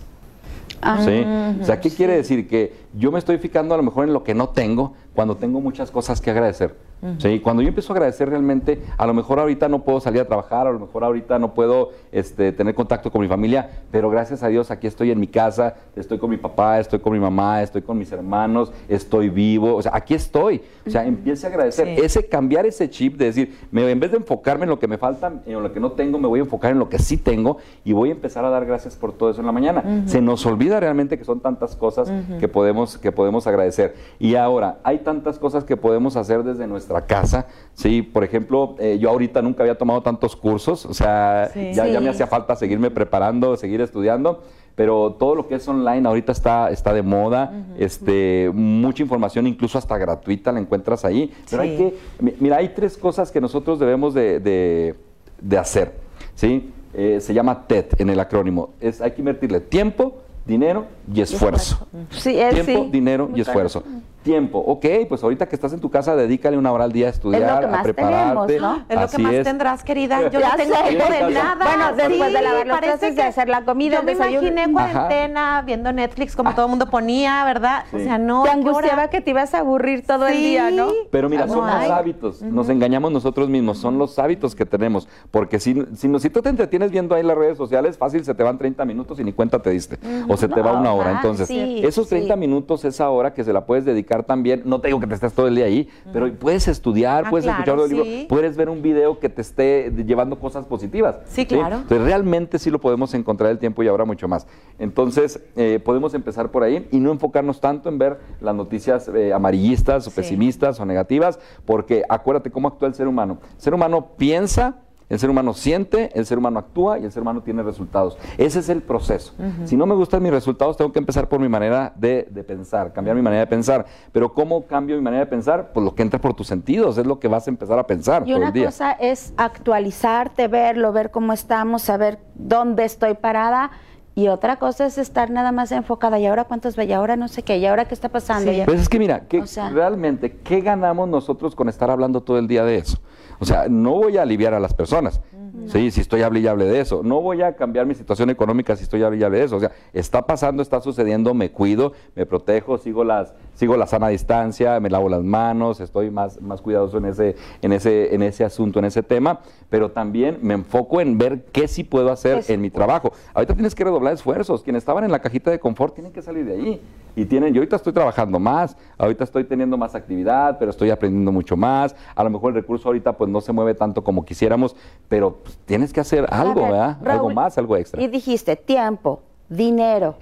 Ah, 0.81 0.99
¿Sí? 1.05 1.23
O 1.61 1.63
sea, 1.65 1.79
¿qué 1.79 1.89
quiere 1.91 2.15
decir? 2.15 2.47
Que 2.47 2.73
yo 2.93 3.11
me 3.11 3.19
estoy 3.19 3.37
fijando 3.37 3.73
a 3.75 3.77
lo 3.77 3.83
mejor 3.83 4.05
en 4.07 4.13
lo 4.13 4.23
que 4.23 4.33
no 4.33 4.49
tengo 4.49 4.93
cuando 5.15 5.35
tengo 5.37 5.61
muchas 5.61 5.91
cosas 5.91 6.19
que 6.21 6.31
agradecer. 6.31 6.75
¿Sí? 7.17 7.39
Cuando 7.39 7.61
yo 7.61 7.67
empiezo 7.69 7.93
a 7.93 7.95
agradecer 7.95 8.29
realmente, 8.29 8.81
a 8.97 9.05
lo 9.07 9.13
mejor 9.13 9.39
ahorita 9.39 9.67
no 9.69 9.79
puedo 9.83 9.99
salir 9.99 10.21
a 10.21 10.25
trabajar, 10.25 10.67
a 10.67 10.71
lo 10.71 10.79
mejor 10.79 11.03
ahorita 11.03 11.39
no 11.39 11.53
puedo 11.53 11.89
este, 12.11 12.51
tener 12.51 12.75
contacto 12.75 13.11
con 13.11 13.21
mi 13.21 13.27
familia, 13.27 13.69
pero 13.91 14.09
gracias 14.09 14.43
a 14.43 14.47
Dios 14.47 14.69
aquí 14.71 14.87
estoy 14.87 15.11
en 15.11 15.19
mi 15.19 15.27
casa, 15.27 15.75
estoy 15.95 16.19
con 16.19 16.29
mi 16.29 16.37
papá, 16.37 16.79
estoy 16.79 16.99
con 16.99 17.13
mi 17.13 17.19
mamá, 17.19 17.61
estoy 17.63 17.81
con 17.81 17.97
mis 17.97 18.11
hermanos, 18.11 18.71
estoy 18.87 19.29
vivo, 19.29 19.75
o 19.75 19.81
sea, 19.81 19.91
aquí 19.95 20.13
estoy. 20.13 20.61
O 20.85 20.89
sea, 20.89 21.05
empiece 21.05 21.45
a 21.47 21.49
agradecer. 21.49 21.87
Sí. 21.95 22.01
Ese 22.03 22.27
cambiar 22.27 22.65
ese 22.65 22.89
chip 22.89 23.17
de 23.17 23.25
decir, 23.25 23.57
me- 23.71 23.89
en 23.89 23.99
vez 23.99 24.11
de 24.11 24.17
enfocarme 24.17 24.63
en 24.65 24.69
lo 24.69 24.79
que 24.79 24.87
me 24.87 24.97
falta, 24.97 25.31
en 25.45 25.61
lo 25.63 25.73
que 25.73 25.79
no 25.79 25.91
tengo, 25.93 26.17
me 26.19 26.27
voy 26.27 26.39
a 26.39 26.43
enfocar 26.43 26.71
en 26.71 26.79
lo 26.79 26.89
que 26.89 26.99
sí 26.99 27.17
tengo 27.17 27.57
y 27.83 27.93
voy 27.93 28.09
a 28.09 28.11
empezar 28.13 28.45
a 28.45 28.49
dar 28.49 28.65
gracias 28.65 28.95
por 28.95 29.13
todo 29.13 29.29
eso 29.31 29.39
en 29.39 29.45
la 29.47 29.51
mañana. 29.51 30.03
Se 30.07 30.21
nos 30.21 30.45
olvida 30.45 30.79
realmente 30.79 31.17
que 31.17 31.23
son 31.25 31.39
tantas 31.39 31.75
cosas 31.75 32.11
que, 32.39 32.47
podemos, 32.47 32.97
que 32.97 33.11
podemos 33.11 33.47
agradecer. 33.47 33.95
Y 34.19 34.35
ahora, 34.35 34.79
hay 34.83 34.99
tantas 34.99 35.39
cosas 35.39 35.63
que 35.63 35.77
podemos 35.77 36.15
hacer 36.15 36.43
desde 36.43 36.67
nuestra 36.67 36.90
casa. 36.99 37.47
Sí, 37.73 38.01
por 38.01 38.25
ejemplo, 38.25 38.75
eh, 38.79 38.97
yo 38.99 39.09
ahorita 39.09 39.41
nunca 39.41 39.63
había 39.63 39.77
tomado 39.77 40.01
tantos 40.03 40.35
cursos, 40.35 40.85
o 40.85 40.93
sea, 40.93 41.49
Sí. 41.53 41.71
ya, 41.73 41.85
me 42.01 42.09
hacía 42.09 42.27
falta 42.27 42.57
seguirme 42.57 42.91
preparando, 42.91 43.55
seguir 43.55 43.79
estudiando. 43.79 44.43
Pero 44.75 45.13
todo 45.19 45.35
lo 45.35 45.47
que 45.47 45.55
es 45.55 45.67
online 45.67 46.07
ahorita 46.07 46.31
está, 46.31 46.69
está 46.71 46.93
de 46.93 47.01
moda, 47.01 47.51
este, 47.77 48.49
mucha 48.53 49.03
información, 49.03 49.45
incluso 49.47 49.77
hasta 49.77 49.97
gratuita, 49.97 50.51
la 50.51 50.59
encuentras 50.59 51.03
ahí. 51.05 51.31
Pero 51.49 51.61
hay 51.61 51.77
que, 51.77 51.97
mi- 52.19 52.33
mira, 52.39 52.57
hay 52.57 52.69
tres 52.69 52.97
cosas 52.97 53.31
que 53.31 53.41
nosotros 53.41 53.79
debemos 53.79 54.13
de, 54.13 54.39
de- 54.39 54.95
de 55.41 55.57
hacer, 55.57 55.93
¿sí? 56.35 56.71
Eh, 56.93 57.19
se 57.21 57.33
llama 57.33 57.67
TED 57.67 57.85
en 57.99 58.09
el 58.09 58.19
acrónimo. 58.19 58.69
Es, 58.79 59.01
hay 59.01 59.11
que 59.11 59.21
invertirle 59.21 59.59
tiempo, 59.59 60.19
dinero 60.45 60.85
y 61.13 61.21
esfuerzo. 61.21 61.85
Sí, 62.09 62.37
es, 62.39 62.53
Tiempo, 62.63 62.85
sí. 62.85 62.89
dinero 62.91 63.27
Muy 63.27 63.39
y 63.39 63.41
esfuerzo. 63.41 63.83
Tiempo, 64.23 64.59
ok, 64.59 64.85
pues 65.09 65.23
ahorita 65.23 65.47
que 65.47 65.55
estás 65.55 65.73
en 65.73 65.79
tu 65.79 65.89
casa, 65.89 66.15
dedícale 66.15 66.55
una 66.55 66.71
hora 66.71 66.83
al 66.83 66.91
día 66.91 67.07
a 67.07 67.09
estudiar, 67.09 67.59
que 67.59 67.65
a 67.65 67.69
más 67.69 67.81
prepararte. 67.83 68.53
tenemos, 68.57 68.77
¿no? 68.77 68.85
Es 68.87 68.95
lo 68.95 69.01
Así 69.01 69.17
que 69.17 69.23
más 69.23 69.33
es. 69.33 69.43
tendrás, 69.43 69.83
querida. 69.83 70.21
Yo 70.29 70.39
Ya 70.39 70.49
no 70.51 70.55
tengo 70.57 70.75
sé. 70.75 70.83
tiempo 70.89 71.11
de 71.11 71.31
nada. 71.33 71.65
Bueno, 71.65 71.95
después 71.95 72.33
de 72.33 72.41
lavar 72.43 72.67
los 72.67 72.79
trastes, 72.81 73.09
de 73.09 73.15
que 73.15 73.27
hacer 73.27 73.49
la 73.49 73.65
comida, 73.65 73.97
Yo 73.97 74.03
me 74.03 74.11
desayuno. 74.11 74.47
imaginé 74.47 74.61
Ajá. 74.61 74.71
cuarentena, 75.07 75.63
viendo 75.65 75.91
Netflix, 75.91 76.35
como 76.35 76.53
todo 76.53 76.65
el 76.65 76.69
mundo 76.69 76.85
ponía, 76.87 77.43
¿verdad? 77.45 77.85
O 77.91 77.97
sea, 77.97 78.19
no. 78.19 78.43
Te 78.43 78.49
¿qué 78.49 78.55
angustiaba 78.55 79.07
que 79.09 79.21
te 79.21 79.31
ibas 79.31 79.55
a 79.55 79.59
aburrir 79.59 80.05
todo 80.05 80.27
el 80.27 80.37
día, 80.37 80.69
¿no? 80.69 80.89
Pero 81.09 81.27
mira, 81.27 81.47
No 81.47 81.53
son 81.55 81.65
los 81.65 81.89
hábitos, 81.89 82.41
nos 82.43 82.69
engañamos 82.69 83.11
nosotros 83.11 83.49
mismos, 83.49 83.79
son 83.79 83.97
los 83.97 84.19
hábitos 84.19 84.53
que 84.53 84.67
tenemos, 84.67 85.07
porque 85.31 85.59
si, 85.59 85.83
si, 85.95 86.07
no- 86.07 86.19
si 86.19 86.29
tú 86.29 86.43
te 86.43 86.49
entretienes 86.49 86.91
viendo 86.91 87.15
ahí 87.15 87.23
las 87.23 87.37
redes 87.37 87.57
sociales, 87.57 87.97
fácil 87.97 88.23
se 88.23 88.35
te 88.35 88.43
van 88.43 88.57
30 88.59 88.85
minutos 88.85 89.19
y 89.19 89.23
ni 89.23 89.33
cuenta 89.33 89.59
te 89.59 89.71
diste, 89.71 89.97
o 90.27 90.37
se 90.37 90.47
te 90.47 90.61
va 90.61 90.73
una 90.73 90.93
hora, 90.93 91.09
ah, 91.09 91.13
entonces 91.15 91.49
esos 91.49 92.07
30 92.07 92.35
sí. 92.35 92.39
minutos, 92.39 92.85
esa 92.85 93.09
hora 93.09 93.33
que 93.33 93.43
se 93.43 93.51
la 93.51 93.65
puedes 93.65 93.83
dedicar 93.83 94.10
también, 94.21 94.61
no 94.65 94.79
te 94.81 94.87
digo 94.89 94.99
que 94.99 95.07
te 95.07 95.15
estés 95.15 95.33
todo 95.33 95.47
el 95.47 95.55
día 95.55 95.65
ahí, 95.65 95.87
pero 96.11 96.31
puedes 96.33 96.67
estudiar, 96.67 97.23
Ah, 97.25 97.29
puedes 97.29 97.45
claro, 97.45 97.59
escuchar 97.59 97.79
audiolibro, 97.79 98.03
sí. 98.03 98.25
puedes 98.29 98.57
ver 98.57 98.69
un 98.69 98.81
video 98.81 99.19
que 99.19 99.29
te 99.29 99.41
esté 99.41 99.91
llevando 100.05 100.37
cosas 100.39 100.65
positivas. 100.65 101.19
Sí, 101.25 101.45
claro. 101.45 101.77
Entonces 101.77 102.05
realmente 102.05 102.59
sí 102.59 102.69
lo 102.69 102.79
podemos 102.79 103.13
encontrar 103.13 103.49
el 103.51 103.57
tiempo 103.59 103.81
y 103.83 103.87
ahora 103.87 104.05
mucho 104.05 104.27
más. 104.27 104.45
Entonces 104.79 105.41
eh, 105.55 105.79
podemos 105.83 106.13
empezar 106.13 106.51
por 106.51 106.63
ahí 106.63 106.87
y 106.91 106.99
no 106.99 107.11
enfocarnos 107.11 107.61
tanto 107.61 107.87
en 107.89 107.97
ver 107.97 108.19
las 108.41 108.53
noticias 108.55 109.07
eh, 109.07 109.33
amarillistas 109.33 110.05
o 110.07 110.09
Sí. 110.09 110.15
pesimistas 110.17 110.79
o 110.79 110.85
negativas, 110.85 111.39
porque 111.65 112.03
acuérdate 112.09 112.51
cómo 112.51 112.67
actúa 112.67 112.87
el 112.87 112.93
ser 112.93 113.07
humano. 113.07 113.37
El 113.55 113.61
ser 113.61 113.73
humano 113.73 114.09
piensa, 114.17 114.75
el 115.11 115.19
ser 115.19 115.29
humano 115.29 115.53
siente, 115.53 116.09
el 116.17 116.25
ser 116.25 116.37
humano 116.37 116.57
actúa 116.59 116.97
y 116.97 117.03
el 117.05 117.11
ser 117.11 117.21
humano 117.21 117.41
tiene 117.43 117.61
resultados. 117.63 118.17
Ese 118.37 118.59
es 118.59 118.69
el 118.69 118.81
proceso. 118.81 119.33
Si 119.65 119.75
no 119.77 119.85
me 119.85 119.93
gustan 119.93 120.23
mis 120.23 120.31
resultados, 120.31 120.77
tengo 120.77 120.91
que 120.91 120.99
empezar 120.99 121.27
por 121.29 121.39
mi 121.39 121.49
manera 121.49 121.93
de, 121.95 122.27
de 122.31 122.43
pensar, 122.43 122.93
cambiar 122.93 123.15
mi 123.15 123.21
manera 123.21 123.41
de 123.41 123.47
pensar. 123.47 123.85
Pero 124.11 124.33
¿cómo 124.33 124.65
cambio 124.65 124.95
mi 124.95 125.01
manera 125.03 125.25
de 125.25 125.29
pensar? 125.29 125.71
Pues 125.73 125.83
lo 125.83 125.93
que 125.93 126.01
entra 126.01 126.19
por 126.19 126.33
tus 126.33 126.47
sentidos, 126.47 126.97
es 126.97 127.05
lo 127.05 127.19
que 127.19 127.27
vas 127.27 127.45
a 127.45 127.49
empezar 127.51 127.77
a 127.77 127.85
pensar 127.85 128.23
Y 128.23 128.27
todo 128.31 128.37
una 128.37 128.47
el 128.47 128.53
día. 128.53 128.65
cosa 128.65 128.93
es 128.93 129.33
actualizarte, 129.37 130.47
verlo, 130.47 130.91
ver 130.93 131.11
cómo 131.11 131.33
estamos, 131.33 131.81
saber 131.83 132.19
dónde 132.35 132.85
estoy 132.85 133.13
parada. 133.15 133.71
Y 134.13 134.27
otra 134.27 134.57
cosa 134.57 134.85
es 134.85 134.97
estar 134.97 135.29
nada 135.29 135.53
más 135.53 135.71
enfocada. 135.71 136.19
¿Y 136.19 136.25
ahora 136.25 136.43
cuántos 136.43 136.75
ve? 136.75 136.83
¿Y 136.85 136.91
ahora 136.91 137.15
no 137.15 137.29
sé 137.29 137.43
qué? 137.43 137.57
¿Y 137.59 137.65
ahora 137.65 137.85
qué 137.85 137.93
está 137.93 138.09
pasando? 138.09 138.51
Sí. 138.51 138.59
¿Y- 138.61 138.65
Pues 138.65 138.81
es 138.81 138.89
que 138.89 138.99
mira, 138.99 139.21
¿qué- 139.21 139.39
O 139.41 139.47
sea- 139.47 139.69
realmente, 139.69 140.37
¿qué 140.43 140.59
ganamos 140.59 141.07
nosotros 141.07 141.55
con 141.55 141.69
estar 141.69 141.89
hablando 141.89 142.21
todo 142.21 142.37
el 142.37 142.47
día 142.47 142.65
de 142.65 142.77
eso? 142.77 142.97
O 143.41 143.45
sea, 143.45 143.67
no 143.67 143.95
voy 143.95 144.17
a 144.17 144.21
aliviar 144.21 144.53
a 144.53 144.59
las 144.59 144.73
personas, 144.73 145.19
Sí, 145.67 145.91
si 145.91 146.01
estoy 146.01 146.21
hable 146.21 146.39
y 146.39 146.47
hable 146.47 146.65
de 146.65 146.79
eso. 146.79 147.01
No 147.03 147.21
voy 147.21 147.41
a 147.41 147.55
cambiar 147.55 147.85
mi 147.85 147.93
situación 147.93 148.29
económica 148.29 148.75
si 148.75 148.83
estoy 148.83 149.03
hable 149.03 149.17
y 149.17 149.23
hable 149.23 149.39
de 149.39 149.45
eso. 149.45 149.57
O 149.57 149.59
sea, 149.59 149.71
está 149.93 150.25
pasando, 150.25 150.61
está 150.61 150.81
sucediendo, 150.81 151.33
me 151.33 151.51
cuido, 151.51 151.93
me 152.15 152.25
protejo, 152.25 152.77
sigo 152.77 153.03
las, 153.03 153.33
sigo 153.53 153.77
la 153.77 153.85
sana 153.85 154.07
distancia, 154.07 154.79
me 154.79 154.89
lavo 154.89 155.09
las 155.09 155.23
manos, 155.23 155.79
estoy 155.79 156.09
más, 156.09 156.41
más 156.41 156.61
cuidadoso 156.61 156.97
en 156.97 157.05
ese, 157.05 157.35
en 157.61 157.73
ese, 157.73 158.13
en 158.15 158.21
ese 158.23 158.43
asunto, 158.43 158.79
en 158.79 158.85
ese 158.85 159.03
tema, 159.03 159.41
pero 159.69 159.91
también 159.91 160.39
me 160.41 160.53
enfoco 160.53 161.01
en 161.01 161.17
ver 161.17 161.45
qué 161.51 161.67
sí 161.67 161.83
puedo 161.83 162.11
hacer 162.11 162.43
en 162.47 162.61
mi 162.61 162.69
trabajo. 162.69 163.11
Ahorita 163.33 163.53
tienes 163.53 163.75
que 163.75 163.83
redoblar 163.83 164.13
esfuerzos. 164.13 164.63
Quienes 164.63 164.81
estaban 164.81 165.03
en 165.03 165.11
la 165.11 165.19
cajita 165.19 165.51
de 165.51 165.59
confort 165.59 165.93
tienen 165.93 166.11
que 166.11 166.21
salir 166.21 166.45
de 166.45 166.53
ahí. 166.53 166.81
Y 167.15 167.25
tienen, 167.25 167.53
yo 167.53 167.59
ahorita 167.61 167.75
estoy 167.75 167.93
trabajando 167.93 168.39
más, 168.39 168.77
ahorita 168.97 169.23
estoy 169.23 169.43
teniendo 169.43 169.77
más 169.77 169.95
actividad, 169.95 170.57
pero 170.59 170.71
estoy 170.71 170.89
aprendiendo 170.89 171.31
mucho 171.31 171.57
más. 171.57 171.95
A 172.15 172.23
lo 172.23 172.29
mejor 172.29 172.51
el 172.51 172.55
recurso 172.55 172.87
ahorita 172.89 173.13
pues 173.17 173.29
no 173.29 173.41
se 173.41 173.51
mueve 173.51 173.73
tanto 173.73 174.03
como 174.03 174.23
quisiéramos, 174.23 174.75
pero 175.09 175.35
pues, 175.43 175.57
tienes 175.65 175.91
que 175.91 175.99
hacer 175.99 176.25
algo, 176.31 176.61
ver, 176.63 176.71
¿verdad? 176.71 176.97
algo 177.07 177.29
más, 177.31 177.57
algo 177.57 177.75
extra. 177.77 178.01
Y 178.01 178.07
dijiste 178.07 178.55
tiempo, 178.55 179.21
dinero. 179.49 180.15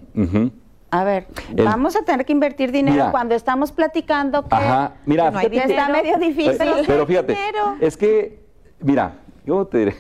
A 0.92 1.04
ver, 1.04 1.28
El- 1.56 1.66
vamos 1.66 1.96
a 1.96 2.02
tener 2.02 2.26
que 2.26 2.34
invertir 2.34 2.72
dinero 2.72 2.96
Mira. 2.96 3.12
cuando 3.12 3.36
estamos 3.36 3.72
platicando 3.72 4.42
que, 4.48 4.56
Ajá, 4.56 4.94
mira, 5.06 5.26
que 5.26 5.32
no 5.32 5.38
hay 5.40 5.58
está 5.58 5.90
medio 5.90 6.18
difícil. 6.18 6.56
Pero, 6.58 6.72
pero 6.88 7.06
fíjate, 7.06 7.34
Dinero. 7.34 7.76
es 7.80 7.96
que, 7.96 8.44
mira, 8.80 9.14
yo 9.46 9.66
te 9.68 9.78
diré. 9.78 9.96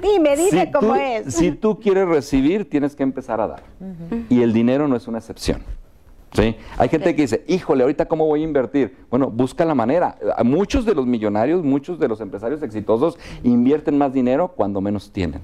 Dime, 0.00 0.34
dime 0.36 0.64
si 0.64 0.72
cómo 0.72 0.94
tú- 0.94 1.00
es. 1.00 1.34
Si 1.34 1.52
tú 1.52 1.78
quieres 1.78 2.08
recibir, 2.08 2.68
tienes 2.70 2.96
que 2.96 3.02
empezar 3.02 3.42
a 3.42 3.46
dar. 3.46 3.62
Y 4.30 4.40
el 4.42 4.54
dinero 4.54 4.88
no 4.88 4.96
es 4.96 5.06
una 5.06 5.18
excepción. 5.18 5.62
¿Sí? 6.32 6.56
Hay 6.78 6.88
gente 6.88 7.14
que 7.14 7.22
dice, 7.22 7.44
híjole, 7.46 7.82
ahorita 7.82 8.06
cómo 8.06 8.26
voy 8.26 8.40
a 8.40 8.44
invertir. 8.44 8.96
Bueno, 9.10 9.30
busca 9.30 9.64
la 9.64 9.74
manera. 9.74 10.16
Muchos 10.44 10.84
de 10.84 10.94
los 10.94 11.06
millonarios, 11.06 11.62
muchos 11.62 11.98
de 11.98 12.08
los 12.08 12.20
empresarios 12.20 12.62
exitosos 12.62 13.18
invierten 13.42 13.98
más 13.98 14.12
dinero 14.12 14.48
cuando 14.48 14.80
menos 14.80 15.10
tienen. 15.10 15.42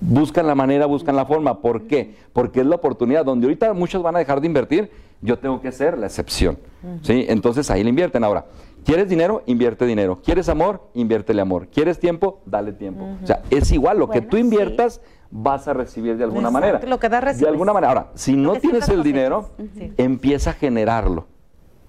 Buscan 0.00 0.46
la 0.46 0.54
manera, 0.54 0.86
buscan 0.86 1.16
la 1.16 1.24
forma. 1.24 1.60
¿Por 1.60 1.86
qué? 1.86 2.14
Porque 2.32 2.60
es 2.60 2.66
la 2.66 2.76
oportunidad. 2.76 3.24
Donde 3.24 3.46
ahorita 3.46 3.72
muchos 3.72 4.02
van 4.02 4.16
a 4.16 4.18
dejar 4.18 4.40
de 4.40 4.46
invertir, 4.46 4.90
yo 5.20 5.38
tengo 5.38 5.60
que 5.60 5.72
ser 5.72 5.98
la 5.98 6.06
excepción. 6.06 6.58
¿sí? 7.02 7.24
Entonces 7.28 7.70
ahí 7.70 7.82
le 7.82 7.90
invierten. 7.90 8.22
Ahora, 8.22 8.44
¿quieres 8.84 9.08
dinero? 9.08 9.42
Invierte 9.46 9.86
dinero. 9.86 10.20
¿Quieres 10.22 10.48
amor? 10.48 10.82
Inviértele 10.94 11.40
amor. 11.40 11.68
¿Quieres 11.68 11.98
tiempo? 11.98 12.42
Dale 12.44 12.72
tiempo. 12.72 13.04
O 13.22 13.26
sea, 13.26 13.42
es 13.50 13.72
igual. 13.72 13.98
Lo 13.98 14.08
que 14.08 14.20
tú 14.20 14.36
sí. 14.36 15.00
Vas 15.30 15.68
a 15.68 15.72
recibir 15.72 16.16
de 16.16 16.24
alguna 16.24 16.48
Exacto, 16.48 16.66
manera. 16.72 16.86
lo 16.88 16.98
que 16.98 17.08
das, 17.08 17.38
De 17.38 17.48
alguna 17.48 17.72
manera. 17.72 17.88
Ahora, 17.92 18.06
si 18.14 18.36
no 18.36 18.54
tienes 18.54 18.88
el 18.88 19.02
dinero. 19.02 19.50
Sí. 19.76 19.92
empieza 19.96 20.50
a 20.50 20.52
generarlo. 20.54 21.26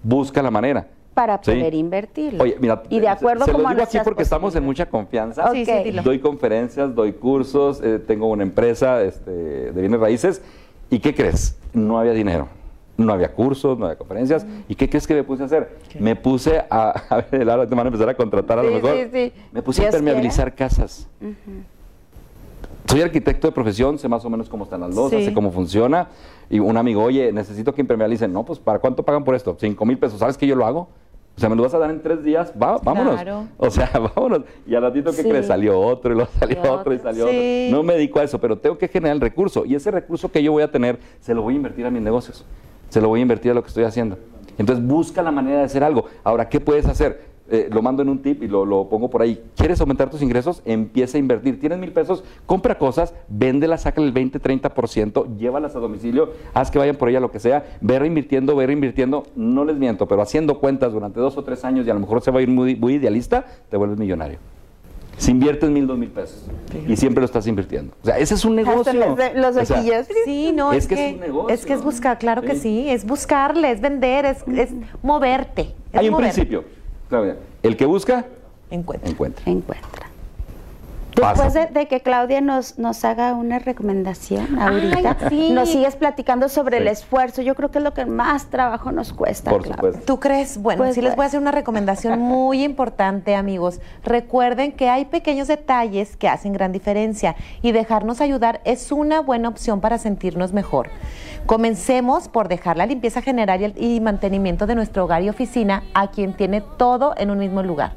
Busca 0.02 0.42
la 0.42 0.50
manera. 0.50 0.86
para 1.14 1.36
¿sí? 1.42 1.50
poder 1.50 1.74
invertirlo. 1.74 2.44
Oye, 2.44 2.56
mira, 2.60 2.82
y 2.88 3.00
de 3.00 3.08
acuerdo 3.08 3.44
se, 3.44 3.50
se 3.50 3.52
como 3.52 3.62
lo 3.64 3.68
a 3.68 3.74
digo 3.74 3.82
aquí 3.84 3.98
porque 4.04 4.22
estamos 4.22 4.54
en 4.54 4.64
mucha 4.64 4.86
confianza. 4.86 5.50
Sí, 5.52 5.64
sí, 5.64 5.72
dilo. 5.84 6.02
Doy 6.02 6.20
conferencias, 6.20 6.94
doy 6.94 7.12
cursos, 7.14 7.80
eh, 7.82 7.98
tengo 7.98 8.28
una 8.28 8.44
empresa 8.44 9.02
este, 9.02 9.30
de 9.72 9.80
bienes 9.80 9.98
raíces. 9.98 10.40
¿Y 10.90 11.00
qué 11.00 11.14
crees? 11.14 11.58
No 11.72 11.98
había 11.98 12.12
dinero. 12.12 12.48
No 12.96 13.12
había 13.12 13.32
cursos, 13.32 13.78
no 13.78 13.86
había 13.86 13.96
conferencias. 13.98 14.44
Mm. 14.44 14.60
¿Y 14.68 14.74
qué 14.74 14.88
crees 14.88 15.06
que 15.06 15.14
me 15.14 15.22
puse 15.24 15.42
a 15.44 15.46
hacer? 15.46 15.78
Me 16.00 16.16
puse 16.16 16.64
a, 16.70 16.90
a 17.10 17.20
ver, 17.30 17.48
ahora 17.50 17.66
te 17.66 17.74
van 17.74 17.86
a 17.86 17.88
empezar 17.88 18.08
a 18.08 18.14
contratar 18.14 18.58
a 18.58 18.62
lo 18.62 18.68
Sí, 18.68 18.74
mejor. 18.76 18.94
sí, 18.96 19.08
sí. 19.12 19.32
Me 19.52 19.62
puse 19.62 19.82
a 19.82 19.84
Dios 19.84 19.94
impermeabilizar 19.94 20.54
casas. 20.54 21.08
Soy 22.88 23.02
arquitecto 23.02 23.46
de 23.48 23.52
profesión, 23.52 23.98
sé 23.98 24.08
más 24.08 24.24
o 24.24 24.30
menos 24.30 24.48
cómo 24.48 24.64
están 24.64 24.80
las 24.80 24.94
losas, 24.94 25.20
Sí. 25.20 25.26
sé 25.26 25.34
cómo 25.34 25.50
funciona. 25.52 26.08
Y 26.48 26.58
un 26.58 26.76
amigo, 26.78 27.02
oye, 27.02 27.30
necesito 27.32 27.74
que 27.74 27.82
impermealicen. 27.82 28.32
No, 28.32 28.44
pues, 28.44 28.58
¿para 28.58 28.78
cuánto 28.78 29.02
pagan 29.02 29.24
por 29.24 29.34
esto? 29.34 29.56
Cinco 29.60 29.84
mil 29.84 29.98
pesos. 29.98 30.18
¿Sabes 30.18 30.38
que 30.38 30.46
yo 30.46 30.56
lo 30.56 30.64
hago? 30.64 30.88
O 31.36 31.40
sea, 31.40 31.48
me 31.50 31.54
lo 31.54 31.62
vas 31.62 31.74
a 31.74 31.78
dar 31.78 31.90
en 31.90 32.00
tres 32.02 32.24
días, 32.24 32.52
va, 32.60 32.78
vámonos. 32.78 33.14
Claro. 33.14 33.44
O 33.58 33.70
sea, 33.70 33.90
vámonos. 34.16 34.40
Y 34.66 34.74
al 34.74 34.82
ratito, 34.82 35.10
¿qué 35.10 35.22
Sí. 35.22 35.28
crees? 35.28 35.46
Salió 35.46 35.78
otro, 35.78 36.12
y 36.12 36.16
luego 36.16 36.30
salió 36.38 36.72
otro, 36.72 36.94
y 36.94 36.98
salió 36.98 37.28
Sí. 37.28 37.66
otro. 37.66 37.76
No 37.76 37.82
me 37.84 37.94
dedico 37.94 38.20
a 38.20 38.24
eso, 38.24 38.40
pero 38.40 38.56
tengo 38.56 38.78
que 38.78 38.88
generar 38.88 39.14
el 39.16 39.20
recurso. 39.20 39.66
Y 39.66 39.74
ese 39.74 39.90
recurso 39.90 40.32
que 40.32 40.42
yo 40.42 40.52
voy 40.52 40.62
a 40.62 40.70
tener, 40.72 40.98
se 41.20 41.34
lo 41.34 41.42
voy 41.42 41.54
a 41.54 41.56
invertir 41.58 41.84
a 41.84 41.90
mis 41.90 42.00
negocios. 42.02 42.44
Se 42.88 43.00
lo 43.02 43.08
voy 43.08 43.20
a 43.20 43.22
invertir 43.22 43.50
a 43.50 43.54
lo 43.54 43.62
que 43.62 43.68
estoy 43.68 43.84
haciendo. 43.84 44.18
Entonces, 44.56 44.84
busca 44.84 45.22
la 45.22 45.30
manera 45.30 45.58
de 45.58 45.64
hacer 45.64 45.84
algo. 45.84 46.06
Ahora, 46.24 46.48
¿qué 46.48 46.58
puedes 46.58 46.86
hacer? 46.86 47.20
Eh, 47.50 47.68
lo 47.72 47.80
mando 47.80 48.02
en 48.02 48.10
un 48.10 48.18
tip 48.20 48.42
y 48.42 48.48
lo, 48.48 48.66
lo 48.66 48.88
pongo 48.88 49.08
por 49.08 49.22
ahí. 49.22 49.42
¿Quieres 49.56 49.80
aumentar 49.80 50.10
tus 50.10 50.20
ingresos? 50.20 50.60
Empieza 50.66 51.16
a 51.16 51.20
invertir. 51.20 51.58
Tienes 51.58 51.78
mil 51.78 51.92
pesos, 51.92 52.22
compra 52.44 52.76
cosas, 52.76 53.14
véndelas, 53.28 53.82
sácale 53.82 54.06
el 54.06 54.12
20, 54.12 54.40
30%, 54.40 55.36
llévalas 55.38 55.74
a 55.74 55.78
domicilio, 55.78 56.30
haz 56.52 56.70
que 56.70 56.78
vayan 56.78 56.96
por 56.96 57.08
ella 57.08 57.20
lo 57.20 57.30
que 57.30 57.40
sea, 57.40 57.64
ve 57.80 57.98
reinvirtiendo, 57.98 58.54
ve 58.54 58.66
reinvirtiendo. 58.66 59.22
No 59.34 59.64
les 59.64 59.76
miento, 59.76 60.06
pero 60.06 60.20
haciendo 60.20 60.58
cuentas 60.60 60.92
durante 60.92 61.20
dos 61.20 61.38
o 61.38 61.42
tres 61.44 61.64
años 61.64 61.86
y 61.86 61.90
a 61.90 61.94
lo 61.94 62.00
mejor 62.00 62.20
se 62.20 62.30
va 62.30 62.40
a 62.40 62.42
ir 62.42 62.48
muy, 62.48 62.76
muy 62.76 62.94
idealista, 62.94 63.46
te 63.70 63.76
vuelves 63.78 63.98
millonario. 63.98 64.38
Si 65.16 65.32
inviertes 65.32 65.68
mil, 65.70 65.84
dos 65.86 65.98
mil 65.98 66.10
pesos 66.10 66.44
y 66.86 66.94
siempre 66.96 67.20
lo 67.22 67.24
estás 67.24 67.46
invirtiendo. 67.48 67.92
O 68.02 68.06
sea, 68.06 68.18
ese 68.18 68.34
es 68.34 68.44
un 68.44 68.56
Hasta 68.60 68.92
negocio. 68.92 69.16
los, 69.34 69.34
los 69.34 69.56
O 69.56 69.64
sea, 69.64 69.80
ojillos. 69.80 70.06
Sí, 70.24 70.52
no, 70.54 70.72
Es 70.72 70.84
es, 70.84 70.86
que 70.88 70.94
que, 70.94 71.08
es 71.08 71.14
un 71.14 71.20
negocio. 71.20 71.54
es 71.54 71.66
que 71.66 71.72
es 71.72 71.82
buscar, 71.82 72.18
claro 72.18 72.42
que 72.42 72.54
Sí. 72.54 72.60
sí, 72.84 72.90
es 72.90 73.04
buscarle, 73.04 73.72
es 73.72 73.80
vender, 73.80 74.26
es, 74.26 74.44
es 74.46 74.70
moverte. 75.02 75.74
es 75.92 75.98
Hay 75.98 76.06
un 76.08 76.12
moverte. 76.12 76.34
principio. 76.34 76.77
Claudia. 77.08 77.36
El 77.62 77.76
que 77.76 77.86
busca, 77.86 78.26
Encuentra. 78.70 79.10
encuentra. 79.10 79.42
Encuentra. 79.50 79.88
Después 81.20 81.52
de, 81.54 81.66
de 81.66 81.88
que 81.88 82.00
Claudia 82.00 82.40
nos, 82.40 82.78
nos 82.78 83.04
haga 83.04 83.34
una 83.34 83.58
recomendación 83.58 84.58
ahorita, 84.58 85.16
sí. 85.28 85.50
nos 85.50 85.68
sigues 85.70 85.96
platicando 85.96 86.48
sobre 86.48 86.76
Sí. 86.78 86.82
el 86.82 86.88
esfuerzo. 86.88 87.42
Yo 87.42 87.54
creo 87.54 87.70
que 87.70 87.78
es 87.78 87.84
lo 87.84 87.94
que 87.94 88.04
más 88.06 88.46
trabajo 88.46 88.92
nos 88.92 89.12
cuesta. 89.12 89.50
Por 89.50 89.62
Claudia. 89.62 89.76
supuesto. 89.76 90.02
¿Tú 90.06 90.20
crees? 90.20 90.58
Bueno, 90.58 90.78
Pues, 90.84 90.94
sí 90.94 91.00
les 91.00 91.16
voy 91.16 91.24
a 91.24 91.26
hacer 91.26 91.40
una 91.40 91.50
recomendación 91.52 92.20
muy 92.20 92.62
importante, 92.62 93.34
amigos. 93.34 93.80
Recuerden 94.04 94.72
que 94.72 94.88
hay 94.88 95.04
pequeños 95.06 95.48
detalles 95.48 96.16
que 96.16 96.28
hacen 96.28 96.52
gran 96.52 96.72
diferencia 96.72 97.36
y 97.62 97.72
dejarnos 97.72 98.20
ayudar 98.20 98.60
es 98.64 98.92
una 98.92 99.20
buena 99.20 99.48
opción 99.48 99.80
para 99.80 99.98
sentirnos 99.98 100.52
mejor. 100.52 100.88
Comencemos 101.46 102.28
por 102.28 102.48
dejar 102.48 102.76
la 102.76 102.86
limpieza 102.86 103.22
general 103.22 103.60
y, 103.60 103.64
el- 103.64 103.74
y 103.82 104.00
mantenimiento 104.00 104.66
de 104.66 104.74
nuestro 104.74 105.04
hogar 105.04 105.22
y 105.22 105.28
oficina 105.28 105.82
a 105.94 106.10
quien 106.10 106.34
tiene 106.34 106.60
todo 106.60 107.14
en 107.16 107.30
un 107.30 107.38
mismo 107.38 107.62
lugar. 107.62 107.92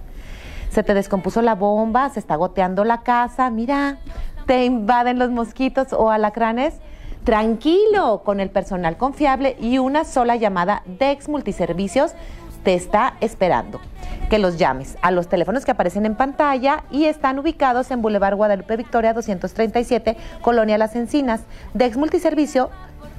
Se 0.72 0.84
te 0.84 0.94
descompuso 0.94 1.42
la 1.42 1.54
bomba, 1.54 2.10
se 2.10 2.20
está 2.20 2.38
goteando 2.38 2.86
la 2.86 3.02
casa, 3.02 3.50
mira, 3.50 3.98
te 4.46 4.64
invaden 4.64 5.20
los 5.20 5.30
mosquitos 5.30 5.92
o 5.92 6.10
alacranes. 6.10 6.76
Tranquilo, 7.26 8.22
con 8.24 8.40
el 8.40 8.50
personal 8.50 8.98
confiable 8.98 9.58
y 9.60 9.78
una 9.78 10.06
sola 10.06 10.38
llamada 10.38 10.82
Dex 10.86 11.28
Multiservicios 11.28 12.14
te 12.64 12.74
está 12.74 13.16
esperando. 13.20 13.82
Que 14.30 14.40
los 14.40 14.58
llames 14.58 14.98
a 15.02 15.12
los 15.12 15.28
teléfonos 15.28 15.66
que 15.66 15.72
aparecen 15.72 16.06
en 16.06 16.16
pantalla 16.16 16.84
y 16.90 17.06
están 17.06 17.38
ubicados 17.38 17.92
en 17.92 18.02
Boulevard 18.02 18.38
Guadalupe 18.38 18.78
Victoria 18.78 19.14
237, 19.14 20.16
Colonia 20.42 20.78
Las 20.78 20.96
Encinas. 20.96 21.42
Dex 21.74 21.98
Multiservicio 21.98 22.70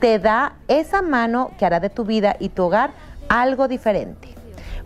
te 0.01 0.19
da 0.19 0.55
esa 0.69 1.03
mano 1.03 1.51
que 1.59 1.67
hará 1.67 1.81
de 1.81 1.91
tu 1.91 2.05
vida 2.05 2.35
y 2.41 2.49
tu 2.49 2.65
hogar 2.65 2.93
algo 3.29 3.69
diferente. 3.69 4.42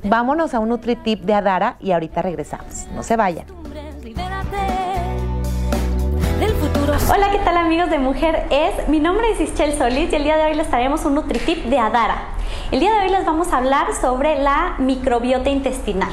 Vámonos 0.09 0.55
a 0.55 0.61
un 0.61 0.69
NutriTip 0.69 1.23
de 1.23 1.35
Adara 1.35 1.77
y 1.81 1.91
ahorita 1.91 2.23
regresamos. 2.23 2.87
No 2.95 3.03
se 3.03 3.17
vayan. 3.17 3.45
Hola, 7.13 7.31
¿qué 7.33 7.39
tal 7.39 7.57
amigos 7.57 7.91
de 7.91 7.99
Mujer 7.99 8.47
Es? 8.51 8.89
Mi 8.89 9.01
nombre 9.01 9.33
es 9.33 9.41
Ischel 9.41 9.77
Solís 9.77 10.13
y 10.13 10.17
el 10.17 10.23
día 10.23 10.37
de 10.37 10.45
hoy 10.45 10.55
les 10.55 10.69
traemos 10.69 11.05
un 11.05 11.17
NutriTip 11.17 11.65
de 11.65 11.79
Adara. 11.79 12.19
El 12.71 12.79
día 12.79 12.93
de 12.95 13.01
hoy 13.01 13.09
les 13.11 13.27
vamos 13.27 13.53
a 13.53 13.57
hablar 13.57 13.87
sobre 14.01 14.41
la 14.41 14.77
microbiota 14.79 15.51
intestinal, 15.51 16.13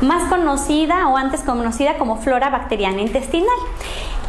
más 0.00 0.30
conocida 0.30 1.08
o 1.08 1.18
antes 1.18 1.42
conocida 1.42 1.98
como 1.98 2.16
flora 2.16 2.48
bacteriana 2.48 3.02
intestinal. 3.02 3.56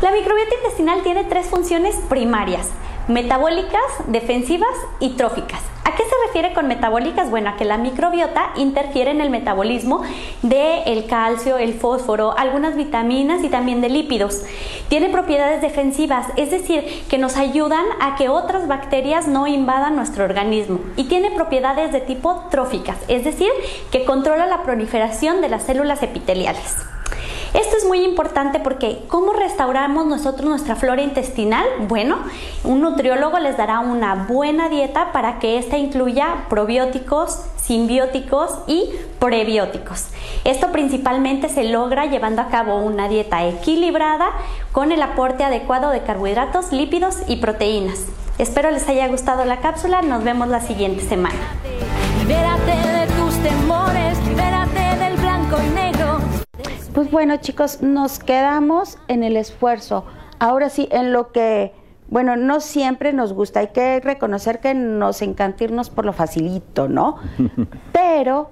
La 0.01 0.11
microbiota 0.11 0.53
intestinal 0.55 1.01
tiene 1.03 1.23
tres 1.23 1.47
funciones 1.47 1.95
primarias, 2.09 2.69
metabólicas, 3.07 3.81
defensivas 4.07 4.73
y 4.99 5.11
tróficas. 5.11 5.61
¿A 5.85 5.95
qué 5.95 6.03
se 6.03 6.27
refiere 6.27 6.53
con 6.53 6.67
metabólicas? 6.67 7.29
Bueno, 7.29 7.49
a 7.49 7.55
que 7.55 7.63
la 7.63 7.77
microbiota 7.77 8.51
interfiere 8.57 9.11
en 9.11 9.21
el 9.21 9.29
metabolismo 9.29 10.03
del 10.41 11.05
calcio, 11.07 11.57
el 11.57 11.73
fósforo, 11.73 12.37
algunas 12.37 12.75
vitaminas 12.75 13.41
y 13.43 13.49
también 13.49 13.79
de 13.79 13.89
lípidos. 13.89 14.43
Tiene 14.89 15.07
propiedades 15.07 15.61
defensivas, 15.61 16.27
es 16.35 16.51
decir, 16.51 16.83
que 17.09 17.17
nos 17.17 17.37
ayudan 17.37 17.85
a 18.01 18.17
que 18.17 18.27
otras 18.27 18.67
bacterias 18.67 19.27
no 19.27 19.47
invadan 19.47 19.95
nuestro 19.95 20.25
organismo. 20.25 20.81
Y 20.97 21.05
tiene 21.05 21.31
propiedades 21.31 21.93
de 21.93 22.01
tipo 22.01 22.43
tróficas, 22.51 22.97
es 23.07 23.23
decir, 23.23 23.51
que 23.89 24.03
controla 24.03 24.45
la 24.45 24.63
proliferación 24.63 25.39
de 25.39 25.49
las 25.49 25.63
células 25.63 26.03
epiteliales. 26.03 26.75
Muy 27.87 28.03
importante 28.03 28.59
porque 28.59 28.99
¿cómo 29.07 29.31
restauramos 29.31 30.05
nosotros 30.05 30.49
nuestra 30.49 30.75
flora 30.75 31.01
intestinal? 31.01 31.65
Bueno, 31.87 32.17
un 32.65 32.81
nutriólogo 32.81 33.39
les 33.39 33.55
dará 33.55 33.79
una 33.79 34.25
buena 34.27 34.67
dieta 34.67 35.13
para 35.13 35.39
que 35.39 35.57
ésta 35.57 35.77
incluya 35.77 36.47
probióticos, 36.49 37.39
simbióticos 37.55 38.51
y 38.67 38.89
prebióticos. 39.19 40.07
Esto 40.43 40.73
principalmente 40.73 41.47
se 41.47 41.63
logra 41.63 42.07
llevando 42.07 42.41
a 42.41 42.49
cabo 42.49 42.77
una 42.79 43.07
dieta 43.07 43.45
equilibrada 43.45 44.31
con 44.73 44.91
el 44.91 45.01
aporte 45.01 45.45
adecuado 45.45 45.89
de 45.89 46.01
carbohidratos, 46.01 46.73
lípidos 46.73 47.19
y 47.27 47.37
proteínas. 47.37 48.05
Espero 48.37 48.69
les 48.69 48.87
haya 48.89 49.07
gustado 49.07 49.45
la 49.45 49.61
cápsula, 49.61 50.01
nos 50.01 50.25
vemos 50.25 50.49
la 50.49 50.59
siguiente 50.59 51.07
semana. 51.07 51.39
Pues 56.97 57.11
bueno, 57.11 57.37
chicos, 57.37 57.83
nos 57.83 58.17
quedamos 58.17 58.97
en 59.07 59.23
el 59.23 59.37
esfuerzo. 59.37 60.03
Ahora 60.39 60.67
sí, 60.69 60.89
en 60.91 61.13
lo 61.13 61.31
que, 61.31 61.71
bueno, 62.09 62.35
no 62.37 62.59
siempre 62.59 63.13
nos 63.13 63.33
gusta. 63.33 63.59
Hay 63.59 63.67
que 63.67 63.99
reconocer 63.99 64.59
que 64.61 64.73
nos 64.73 65.21
encanta 65.21 65.65
irnos 65.65 65.91
por 65.91 66.07
lo 66.07 66.13
facilito, 66.13 66.87
¿no? 66.87 67.17
Pero, 67.93 68.49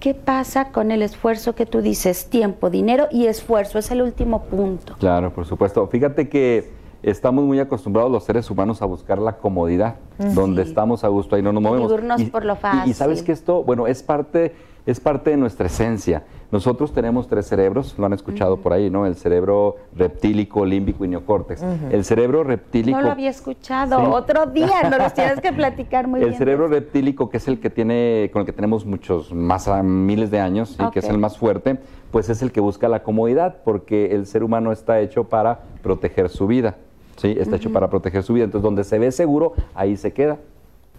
¿qué 0.00 0.12
pasa 0.12 0.68
con 0.70 0.90
el 0.90 1.00
esfuerzo 1.00 1.54
que 1.54 1.64
tú 1.64 1.80
dices? 1.80 2.26
Tiempo, 2.26 2.68
dinero 2.68 3.08
y 3.10 3.24
esfuerzo. 3.24 3.78
Es 3.78 3.90
el 3.90 4.02
último 4.02 4.42
punto. 4.42 4.94
Claro, 4.98 5.32
por 5.32 5.46
supuesto. 5.46 5.86
Fíjate 5.86 6.28
que 6.28 6.70
estamos 7.02 7.42
muy 7.42 7.58
acostumbrados 7.58 8.12
los 8.12 8.24
seres 8.24 8.50
humanos 8.50 8.82
a 8.82 8.84
buscar 8.84 9.18
la 9.18 9.38
comodidad, 9.38 9.96
donde 10.18 10.62
estamos 10.62 11.04
a 11.04 11.08
gusto, 11.08 11.36
ahí 11.36 11.42
no 11.42 11.52
nos 11.52 11.62
movemos. 11.62 11.90
Vivirnos 11.90 12.22
por 12.24 12.44
lo 12.44 12.56
fácil. 12.56 12.90
Y, 12.90 12.94
sabes 12.94 13.22
que 13.22 13.32
esto, 13.32 13.62
bueno, 13.62 13.86
es 13.86 14.02
parte, 14.02 14.54
es 14.86 15.00
parte 15.00 15.30
de 15.30 15.36
nuestra 15.36 15.66
esencia. 15.66 16.24
Nosotros 16.52 16.92
tenemos 16.92 17.28
tres 17.28 17.46
cerebros, 17.46 17.94
lo 17.96 18.04
han 18.04 18.12
escuchado 18.12 18.58
por 18.58 18.74
ahí, 18.74 18.90
¿no? 18.90 19.06
El 19.06 19.16
cerebro 19.16 19.76
reptílico, 19.96 20.66
límbico 20.66 21.02
y 21.06 21.08
neocórtex. 21.08 21.62
El 21.90 22.04
cerebro 22.04 22.44
reptílico. 22.44 22.98
No 22.98 23.06
lo 23.06 23.10
había 23.10 23.30
escuchado. 23.30 24.12
Otro 24.12 24.44
día, 24.44 24.90
no 24.90 24.98
los 24.98 25.14
tienes 25.14 25.40
que 25.40 25.50
platicar 25.54 26.08
muy 26.08 26.20
el 26.20 26.26
bien. 26.26 26.34
El 26.34 26.38
cerebro 26.38 26.68
reptílico, 26.68 27.30
que 27.30 27.38
es 27.38 27.48
el 27.48 27.58
que 27.58 27.70
tiene, 27.70 28.28
con 28.34 28.40
el 28.40 28.46
que 28.46 28.52
tenemos 28.52 28.84
muchos, 28.84 29.32
más 29.32 29.66
a 29.66 29.82
miles 29.82 30.30
de 30.30 30.40
años, 30.40 30.76
y 30.78 30.90
que 30.90 30.98
es 30.98 31.08
el 31.08 31.16
más 31.16 31.38
fuerte, 31.38 31.78
pues 32.10 32.28
es 32.28 32.42
el 32.42 32.52
que 32.52 32.60
busca 32.60 32.86
la 32.86 33.02
comodidad, 33.02 33.62
porque 33.64 34.14
el 34.14 34.26
ser 34.26 34.44
humano 34.44 34.72
está 34.72 35.00
hecho 35.00 35.24
para 35.24 35.60
proteger 35.82 36.28
su 36.28 36.46
vida. 36.46 36.76
¿Sí? 37.22 37.36
Está 37.38 37.56
hecho 37.56 37.72
para 37.72 37.88
proteger 37.88 38.22
su 38.24 38.34
vida. 38.34 38.44
Entonces, 38.44 38.64
donde 38.64 38.84
se 38.84 38.98
ve 38.98 39.12
seguro, 39.12 39.54
ahí 39.74 39.96
se 39.96 40.12
queda. 40.12 40.38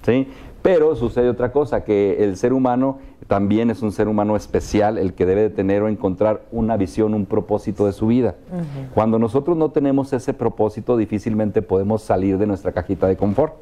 ¿sí? 0.04 0.28
Pero 0.62 0.96
sucede 0.96 1.30
otra 1.30 1.52
cosa, 1.52 1.84
que 1.84 2.24
el 2.24 2.38
ser 2.38 2.54
humano 2.54 3.00
también 3.28 3.70
es 3.70 3.82
un 3.82 3.92
ser 3.92 4.08
humano 4.08 4.38
especial, 4.38 4.98
el 4.98 5.14
que 5.14 5.26
debe 5.26 5.42
de 5.42 5.50
tener 5.50 5.82
o 5.82 5.90
encontrar 5.90 6.44
una 6.52 6.78
visión, 6.78 7.14
un 7.14 7.26
propósito 7.26 7.86
de 7.86 7.92
su 7.92 8.08
vida. 8.08 8.36
Cuando 8.94 9.20
nosotros 9.20 9.58
no 9.58 9.72
tenemos 9.72 10.14
ese 10.14 10.34
propósito, 10.34 10.96
difícilmente 10.96 11.62
podemos 11.62 12.02
salir 12.02 12.38
de 12.38 12.48
nuestra 12.48 12.72
cajita 12.72 13.08
de 13.08 13.18
confort. 13.18 13.54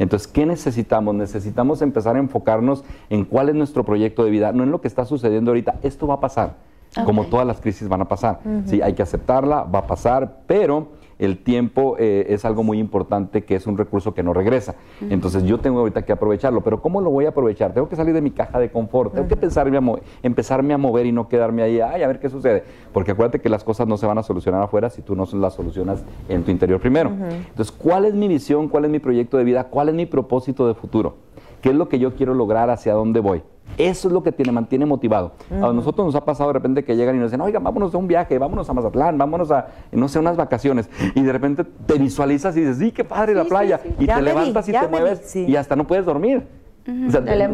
Entonces, 0.00 0.26
¿qué 0.26 0.44
necesitamos? 0.44 1.14
Necesitamos 1.14 1.80
empezar 1.80 2.16
a 2.16 2.18
enfocarnos 2.18 2.82
en 3.08 3.24
cuál 3.24 3.48
es 3.48 3.54
nuestro 3.54 3.84
proyecto 3.84 4.24
de 4.24 4.30
vida, 4.30 4.50
no 4.52 4.64
en 4.64 4.72
lo 4.72 4.80
que 4.80 4.88
está 4.88 5.04
sucediendo 5.04 5.52
ahorita. 5.52 5.78
Esto 5.82 6.08
va 6.08 6.14
a 6.14 6.20
pasar, 6.20 6.56
como 7.04 7.26
todas 7.26 7.46
las 7.46 7.60
crisis 7.60 7.88
van 7.88 8.00
a 8.00 8.08
pasar. 8.08 8.40
Sí, 8.64 8.82
hay 8.82 8.94
que 8.94 9.02
aceptarla, 9.02 9.62
va 9.62 9.80
a 9.80 9.86
pasar, 9.86 10.38
pero 10.48 10.88
el 11.24 11.38
tiempo 11.38 11.96
eh, 11.98 12.26
es 12.30 12.44
algo 12.44 12.62
muy 12.62 12.78
importante 12.78 13.44
que 13.44 13.54
es 13.54 13.66
un 13.66 13.78
recurso 13.78 14.12
que 14.12 14.22
no 14.22 14.32
regresa. 14.32 14.74
Entonces 15.08 15.44
yo 15.44 15.58
tengo 15.58 15.78
ahorita 15.80 16.04
que 16.04 16.12
aprovecharlo, 16.12 16.62
pero 16.62 16.82
¿cómo 16.82 17.00
lo 17.00 17.10
voy 17.10 17.26
a 17.26 17.28
aprovechar? 17.28 17.72
Tengo 17.72 17.88
que 17.88 17.96
salir 17.96 18.12
de 18.12 18.20
mi 18.20 18.32
caja 18.32 18.58
de 18.58 18.70
confort, 18.70 19.14
tengo 19.14 19.28
que 19.28 19.36
pensarme 19.36 19.78
a 19.78 19.82
empezarme 20.22 20.74
a 20.74 20.78
mover 20.78 21.06
y 21.06 21.12
no 21.12 21.28
quedarme 21.28 21.62
ahí, 21.62 21.80
ay, 21.80 22.02
a 22.02 22.08
ver 22.08 22.18
qué 22.18 22.28
sucede. 22.28 22.64
Porque 22.92 23.12
acuérdate 23.12 23.40
que 23.40 23.48
las 23.48 23.62
cosas 23.62 23.86
no 23.86 23.96
se 23.96 24.06
van 24.06 24.18
a 24.18 24.22
solucionar 24.22 24.62
afuera 24.62 24.90
si 24.90 25.02
tú 25.02 25.14
no 25.14 25.26
las 25.32 25.54
solucionas 25.54 26.04
en 26.28 26.42
tu 26.42 26.50
interior 26.50 26.80
primero. 26.80 27.10
Entonces, 27.10 27.70
¿cuál 27.70 28.04
es 28.04 28.14
mi 28.14 28.26
visión? 28.28 28.68
¿Cuál 28.68 28.86
es 28.86 28.90
mi 28.90 28.98
proyecto 28.98 29.36
de 29.36 29.44
vida? 29.44 29.64
¿Cuál 29.64 29.90
es 29.90 29.94
mi 29.94 30.06
propósito 30.06 30.66
de 30.66 30.74
futuro? 30.74 31.16
¿Qué 31.60 31.70
es 31.70 31.74
lo 31.76 31.88
que 31.88 31.98
yo 31.98 32.14
quiero 32.16 32.34
lograr? 32.34 32.68
¿Hacia 32.70 32.94
dónde 32.94 33.20
voy? 33.20 33.42
Eso 33.78 34.08
es 34.08 34.14
lo 34.14 34.22
que 34.22 34.32
te 34.32 34.50
mantiene 34.50 34.86
motivado. 34.86 35.32
A 35.50 35.72
nosotros 35.72 36.06
nos 36.06 36.14
ha 36.14 36.24
pasado 36.24 36.48
de 36.50 36.54
repente 36.54 36.84
que 36.84 36.96
llegan 36.96 37.16
y 37.16 37.18
nos 37.18 37.30
dicen, 37.30 37.40
oiga, 37.40 37.58
vámonos 37.58 37.94
a 37.94 37.98
un 37.98 38.06
viaje, 38.06 38.38
vámonos 38.38 38.68
a 38.68 38.72
Mazatlán, 38.72 39.18
vámonos 39.18 39.50
a, 39.50 39.68
no 39.92 40.08
sé, 40.08 40.18
unas 40.18 40.36
vacaciones. 40.36 40.88
Y 41.14 41.22
de 41.22 41.32
repente 41.32 41.64
te 41.64 41.98
visualizas 41.98 42.56
y 42.56 42.60
dices, 42.60 42.78
sí, 42.78 42.92
qué 42.92 43.04
padre 43.04 43.34
la 43.34 43.44
playa. 43.44 43.80
y 43.98 44.06
te 44.06 44.22
levantas 44.22 44.68
y 44.68 44.72
te 44.72 44.88
mueves 44.88 45.36
y 45.36 45.56
hasta 45.56 45.76
no 45.76 45.86
puedes 45.86 46.04
dormir. 46.04 46.46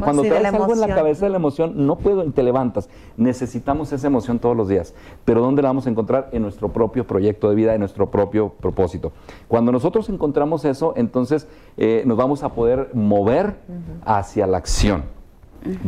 cuando 0.02 0.22
traes 0.22 0.54
algo 0.54 0.72
en 0.72 0.80
la 0.80 0.88
cabeza 0.88 1.26
de 1.26 1.30
la 1.30 1.36
emoción, 1.36 1.86
no 1.86 1.96
puedo 1.96 2.24
y 2.24 2.30
te 2.30 2.42
levantas. 2.42 2.88
Necesitamos 3.16 3.92
esa 3.92 4.06
emoción 4.06 4.38
todos 4.38 4.56
los 4.56 4.68
días. 4.68 4.94
Pero 5.24 5.42
¿dónde 5.42 5.62
la 5.62 5.68
vamos 5.68 5.86
a 5.86 5.90
encontrar? 5.90 6.30
En 6.32 6.42
nuestro 6.42 6.72
propio 6.72 7.06
proyecto 7.06 7.48
de 7.50 7.54
vida, 7.54 7.74
en 7.74 7.80
nuestro 7.80 8.10
propio 8.10 8.50
propósito. 8.50 9.12
Cuando 9.46 9.70
nosotros 9.70 10.08
encontramos 10.08 10.64
eso, 10.64 10.94
entonces 10.96 11.46
eh, 11.76 12.02
nos 12.06 12.16
vamos 12.16 12.42
a 12.42 12.50
poder 12.54 12.90
mover 12.94 13.56
hacia 14.04 14.46
la 14.46 14.58
acción. 14.58 15.17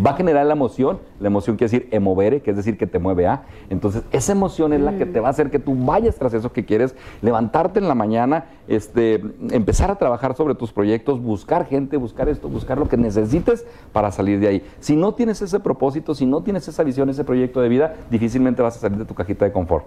Va 0.04 0.10
a 0.10 0.14
generar 0.14 0.46
la 0.46 0.52
emoción, 0.52 0.98
la 1.20 1.28
emoción 1.28 1.56
quiere 1.56 1.70
decir 1.70 1.88
emovere, 1.92 2.42
que 2.42 2.50
es 2.50 2.56
decir 2.56 2.76
que 2.76 2.86
te 2.86 2.98
mueve 2.98 3.26
a. 3.26 3.42
Entonces, 3.70 4.02
esa 4.10 4.32
emoción 4.32 4.72
es 4.72 4.80
la 4.80 4.96
que 4.96 5.06
te 5.06 5.20
va 5.20 5.28
a 5.28 5.30
hacer 5.30 5.50
que 5.50 5.58
tú 5.58 5.74
vayas 5.74 6.16
tras 6.16 6.34
eso 6.34 6.52
que 6.52 6.64
quieres, 6.64 6.94
levantarte 7.22 7.78
en 7.78 7.88
la 7.88 7.94
mañana, 7.94 8.46
este, 8.68 9.22
empezar 9.50 9.90
a 9.90 9.96
trabajar 9.96 10.36
sobre 10.36 10.54
tus 10.54 10.72
proyectos, 10.72 11.22
buscar 11.22 11.66
gente, 11.66 11.96
buscar 11.96 12.28
esto, 12.28 12.48
buscar 12.48 12.78
lo 12.78 12.88
que 12.88 12.96
necesites 12.96 13.64
para 13.92 14.10
salir 14.10 14.40
de 14.40 14.48
ahí. 14.48 14.64
Si 14.80 14.96
no 14.96 15.14
tienes 15.14 15.40
ese 15.42 15.60
propósito, 15.60 16.14
si 16.14 16.26
no 16.26 16.42
tienes 16.42 16.66
esa 16.68 16.82
visión, 16.82 17.08
ese 17.08 17.24
proyecto 17.24 17.60
de 17.60 17.68
vida, 17.68 17.94
difícilmente 18.10 18.62
vas 18.62 18.76
a 18.76 18.80
salir 18.80 18.98
de 18.98 19.04
tu 19.04 19.14
cajita 19.14 19.44
de 19.44 19.52
confort. 19.52 19.86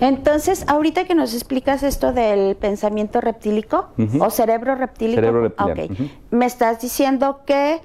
Entonces, 0.00 0.64
ahorita 0.68 1.04
que 1.04 1.14
nos 1.14 1.34
explicas 1.34 1.82
esto 1.82 2.12
del 2.12 2.56
pensamiento 2.56 3.20
reptílico 3.20 3.88
o 4.20 4.30
cerebro 4.30 4.74
reptílico, 4.74 5.20
cerebro 5.20 5.42
reptiliano. 5.42 6.10
me 6.30 6.46
estás 6.46 6.80
diciendo 6.80 7.40
que 7.46 7.80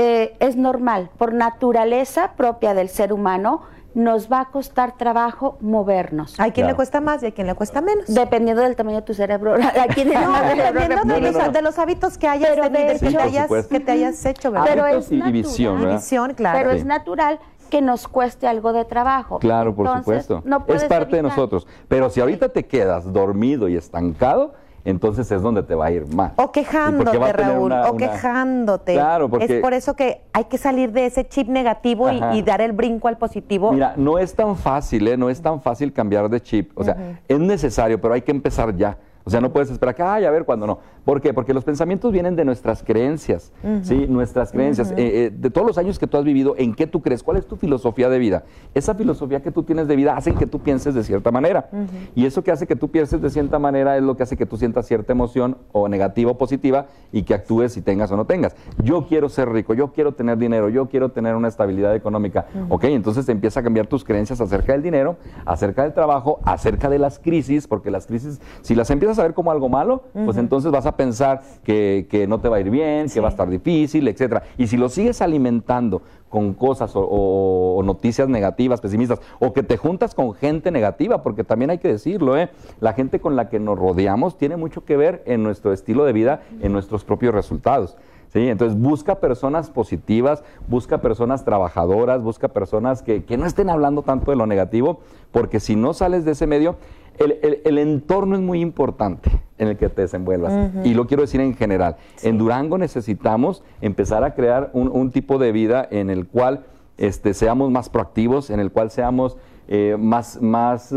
eh, 0.00 0.36
es 0.38 0.54
normal, 0.54 1.10
por 1.18 1.34
naturaleza 1.34 2.34
propia 2.36 2.72
del 2.72 2.88
ser 2.88 3.12
humano, 3.12 3.62
nos 3.94 4.30
va 4.30 4.42
a 4.42 4.44
costar 4.44 4.96
trabajo 4.96 5.58
movernos. 5.60 6.38
Hay 6.38 6.52
quien 6.52 6.68
le 6.68 6.76
cuesta 6.76 7.00
más 7.00 7.20
y 7.24 7.26
hay 7.26 7.32
quien 7.32 7.48
le 7.48 7.54
cuesta 7.56 7.80
menos. 7.80 8.06
Dependiendo 8.06 8.62
del 8.62 8.76
tamaño 8.76 8.98
de 8.98 9.02
tu 9.02 9.12
cerebro. 9.12 9.56
dependiendo 9.56 11.52
de, 11.52 11.62
los, 11.62 11.80
hábitos 11.80 12.16
que 12.16 12.28
hayas 12.28 12.54
tenido, 12.54 12.70
que, 12.70 13.80
te 13.80 13.90
hayas, 13.90 14.24
hecho, 14.24 14.52
¿verdad? 14.52 14.68
Pero 14.68 14.86
es 14.86 15.10
y, 15.10 15.20
visión, 15.32 16.34
claro. 16.34 16.56
Pero 16.56 16.70
es 16.70 16.84
natural 16.84 17.40
que 17.68 17.82
nos 17.82 18.06
cueste 18.06 18.46
algo 18.46 18.72
de 18.72 18.84
trabajo. 18.84 19.40
Claro, 19.40 19.74
por 19.74 19.98
supuesto. 19.98 20.44
es 20.68 20.84
parte 20.84 21.16
de 21.16 21.22
nosotros. 21.22 21.66
Pero 21.88 22.08
si 22.08 22.20
ahorita 22.20 22.50
te 22.50 22.66
quedas 22.66 23.12
dormido 23.12 23.68
y 23.68 23.76
estancado, 23.76 24.54
entonces 24.88 25.30
es 25.30 25.42
donde 25.42 25.62
te 25.62 25.74
va 25.74 25.86
a 25.86 25.90
ir 25.90 26.06
mal. 26.14 26.32
O 26.36 26.50
quejándote, 26.50 27.32
Raúl, 27.32 27.72
o 27.72 27.96
quejándote. 27.96 28.94
Claro, 28.94 29.28
porque... 29.28 29.56
Es 29.56 29.60
por 29.60 29.74
eso 29.74 29.94
que 29.94 30.22
hay 30.32 30.44
que 30.44 30.56
salir 30.56 30.92
de 30.92 31.04
ese 31.04 31.28
chip 31.28 31.46
negativo 31.48 32.10
y, 32.10 32.42
dar 32.42 32.62
el 32.62 32.72
brinco 32.72 33.08
al 33.08 33.18
positivo. 33.18 33.72
Mira, 33.72 33.92
no 33.96 34.18
es 34.18 34.34
tan 34.34 34.56
fácil, 34.56 35.06
¿eh? 35.08 35.16
No 35.18 35.28
es 35.28 35.42
tan 35.42 35.60
fácil 35.60 35.92
cambiar 35.92 36.30
de 36.30 36.40
chip. 36.40 36.70
O 36.74 36.84
sea, 36.84 37.18
es 37.28 37.38
necesario, 37.38 38.00
pero 38.00 38.14
hay 38.14 38.22
que 38.22 38.30
empezar 38.30 38.74
ya. 38.76 38.96
O 39.28 39.30
sea, 39.30 39.42
no 39.42 39.52
puedes 39.52 39.70
esperar 39.70 39.94
que, 39.94 40.02
ay, 40.02 40.24
a 40.24 40.30
ver 40.30 40.46
cuándo 40.46 40.66
no. 40.66 40.78
¿Por 41.04 41.20
qué? 41.20 41.34
Porque 41.34 41.52
los 41.52 41.62
pensamientos 41.62 42.10
vienen 42.12 42.34
de 42.34 42.46
nuestras 42.46 42.82
creencias, 42.82 43.52
¿sí? 43.82 44.06
Nuestras 44.08 44.52
creencias. 44.52 44.90
Eh, 44.92 44.94
eh, 44.96 45.30
de 45.30 45.50
todos 45.50 45.66
los 45.66 45.76
años 45.76 45.98
que 45.98 46.06
tú 46.06 46.16
has 46.16 46.24
vivido, 46.24 46.54
¿en 46.56 46.74
qué 46.74 46.86
tú 46.86 47.02
crees? 47.02 47.22
¿Cuál 47.22 47.36
es 47.36 47.46
tu 47.46 47.56
filosofía 47.56 48.08
de 48.08 48.18
vida? 48.18 48.44
Esa 48.72 48.94
filosofía 48.94 49.42
que 49.42 49.50
tú 49.50 49.64
tienes 49.64 49.86
de 49.86 49.96
vida 49.96 50.16
hace 50.16 50.32
que 50.32 50.46
tú 50.46 50.60
pienses 50.60 50.94
de 50.94 51.04
cierta 51.04 51.30
manera. 51.30 51.68
Y 52.14 52.24
eso 52.24 52.42
que 52.42 52.50
hace 52.50 52.66
que 52.66 52.74
tú 52.74 52.90
pienses 52.90 53.20
de 53.20 53.28
cierta 53.28 53.58
manera 53.58 53.98
es 53.98 54.02
lo 54.02 54.16
que 54.16 54.22
hace 54.22 54.38
que 54.38 54.46
tú 54.46 54.56
sientas 54.56 54.86
cierta 54.86 55.12
emoción 55.12 55.58
o 55.72 55.88
negativa 55.88 56.30
o 56.30 56.38
positiva 56.38 56.86
y 57.12 57.24
que 57.24 57.34
actúes 57.34 57.74
si 57.74 57.82
tengas 57.82 58.10
o 58.10 58.16
no 58.16 58.24
tengas. 58.24 58.56
Yo 58.82 59.06
quiero 59.08 59.28
ser 59.28 59.50
rico, 59.50 59.74
yo 59.74 59.92
quiero 59.92 60.12
tener 60.12 60.38
dinero, 60.38 60.70
yo 60.70 60.88
quiero 60.88 61.10
tener 61.10 61.34
una 61.34 61.48
estabilidad 61.48 61.94
económica. 61.94 62.46
Ok, 62.70 62.84
entonces 62.84 63.26
te 63.26 63.32
empieza 63.32 63.60
a 63.60 63.62
cambiar 63.62 63.88
tus 63.88 64.04
creencias 64.04 64.40
acerca 64.40 64.72
del 64.72 64.80
dinero, 64.82 65.16
acerca 65.44 65.82
del 65.82 65.92
trabajo, 65.92 66.40
acerca 66.44 66.88
de 66.88 66.98
las 66.98 67.18
crisis, 67.18 67.66
porque 67.66 67.90
las 67.90 68.06
crisis, 68.06 68.40
si 68.62 68.74
las 68.74 68.88
empiezas 68.88 69.17
a 69.18 69.22
ver 69.22 69.34
como 69.34 69.50
algo 69.50 69.68
malo, 69.68 70.02
pues 70.12 70.36
entonces 70.36 70.70
vas 70.70 70.86
a 70.86 70.96
pensar 70.96 71.42
que, 71.64 72.26
no 72.28 72.40
te 72.40 72.48
va 72.48 72.56
a 72.56 72.60
ir 72.60 72.70
bien, 72.70 73.08
que 73.08 73.20
va 73.20 73.28
a 73.28 73.30
estar 73.30 73.48
difícil, 73.48 74.06
etcétera. 74.08 74.42
Y 74.56 74.66
si 74.66 74.76
lo 74.76 74.88
sigues 74.88 75.22
alimentando 75.22 76.02
con 76.28 76.54
cosas 76.54 76.92
o, 76.94 77.80
noticias 77.84 78.28
negativas, 78.28 78.80
pesimistas, 78.80 79.20
o 79.38 79.52
que 79.52 79.62
te 79.62 79.76
juntas 79.76 80.14
con 80.14 80.34
gente 80.34 80.70
negativa, 80.70 81.22
porque 81.22 81.44
también 81.44 81.70
hay 81.70 81.78
que 81.78 81.88
decirlo, 81.88 82.36
¿eh? 82.36 82.50
la 82.80 82.92
gente 82.92 83.20
con 83.20 83.36
la 83.36 83.48
que 83.48 83.58
nos 83.58 83.78
rodeamos 83.78 84.36
tiene 84.36 84.56
mucho 84.56 84.84
que 84.84 84.96
ver 84.96 85.22
en 85.26 85.42
nuestro 85.42 85.72
estilo 85.72 86.04
de 86.04 86.12
vida, 86.12 86.42
en 86.60 86.72
nuestros 86.72 87.04
propios 87.04 87.34
resultados. 87.34 87.96
¿Sí? 88.30 88.46
Entonces 88.46 88.78
busca 88.78 89.20
personas 89.20 89.70
positivas, 89.70 90.44
busca 90.68 90.98
personas 90.98 91.46
trabajadoras, 91.46 92.22
busca 92.22 92.48
personas 92.48 93.00
que, 93.00 93.24
que, 93.24 93.38
no 93.38 93.46
estén 93.46 93.70
hablando 93.70 94.02
tanto 94.02 94.30
de 94.30 94.36
lo 94.36 94.44
negativo, 94.44 95.00
porque 95.32 95.60
si 95.60 95.76
no 95.76 95.94
sales 95.94 96.26
de 96.26 96.32
ese 96.32 96.46
medio, 96.46 96.76
el, 97.18 97.78
entorno 97.78 98.36
es 98.36 98.42
muy 98.42 98.60
importante 98.60 99.30
en 99.58 99.68
el 99.68 99.76
que 99.76 99.88
te 99.88 100.02
desenvuelvas. 100.02 100.70
Y 100.84 100.94
lo 100.94 101.06
quiero 101.06 101.22
decir 101.22 101.40
en 101.40 101.54
general. 101.54 101.96
En 102.22 102.38
Durango 102.38 102.78
necesitamos 102.78 103.62
empezar 103.80 104.24
a 104.24 104.34
crear 104.34 104.70
un, 104.72 105.10
tipo 105.10 105.38
de 105.38 105.52
vida 105.52 105.86
en 105.90 106.10
el 106.10 106.26
cual 106.26 106.64
este, 106.96 107.34
seamos 107.34 107.70
más 107.70 107.88
proactivos, 107.88 108.50
en 108.50 108.60
el 108.60 108.70
cual 108.70 108.90
seamos 108.90 109.36
eh, 109.68 109.96
más, 109.98 110.40
más 110.40 110.92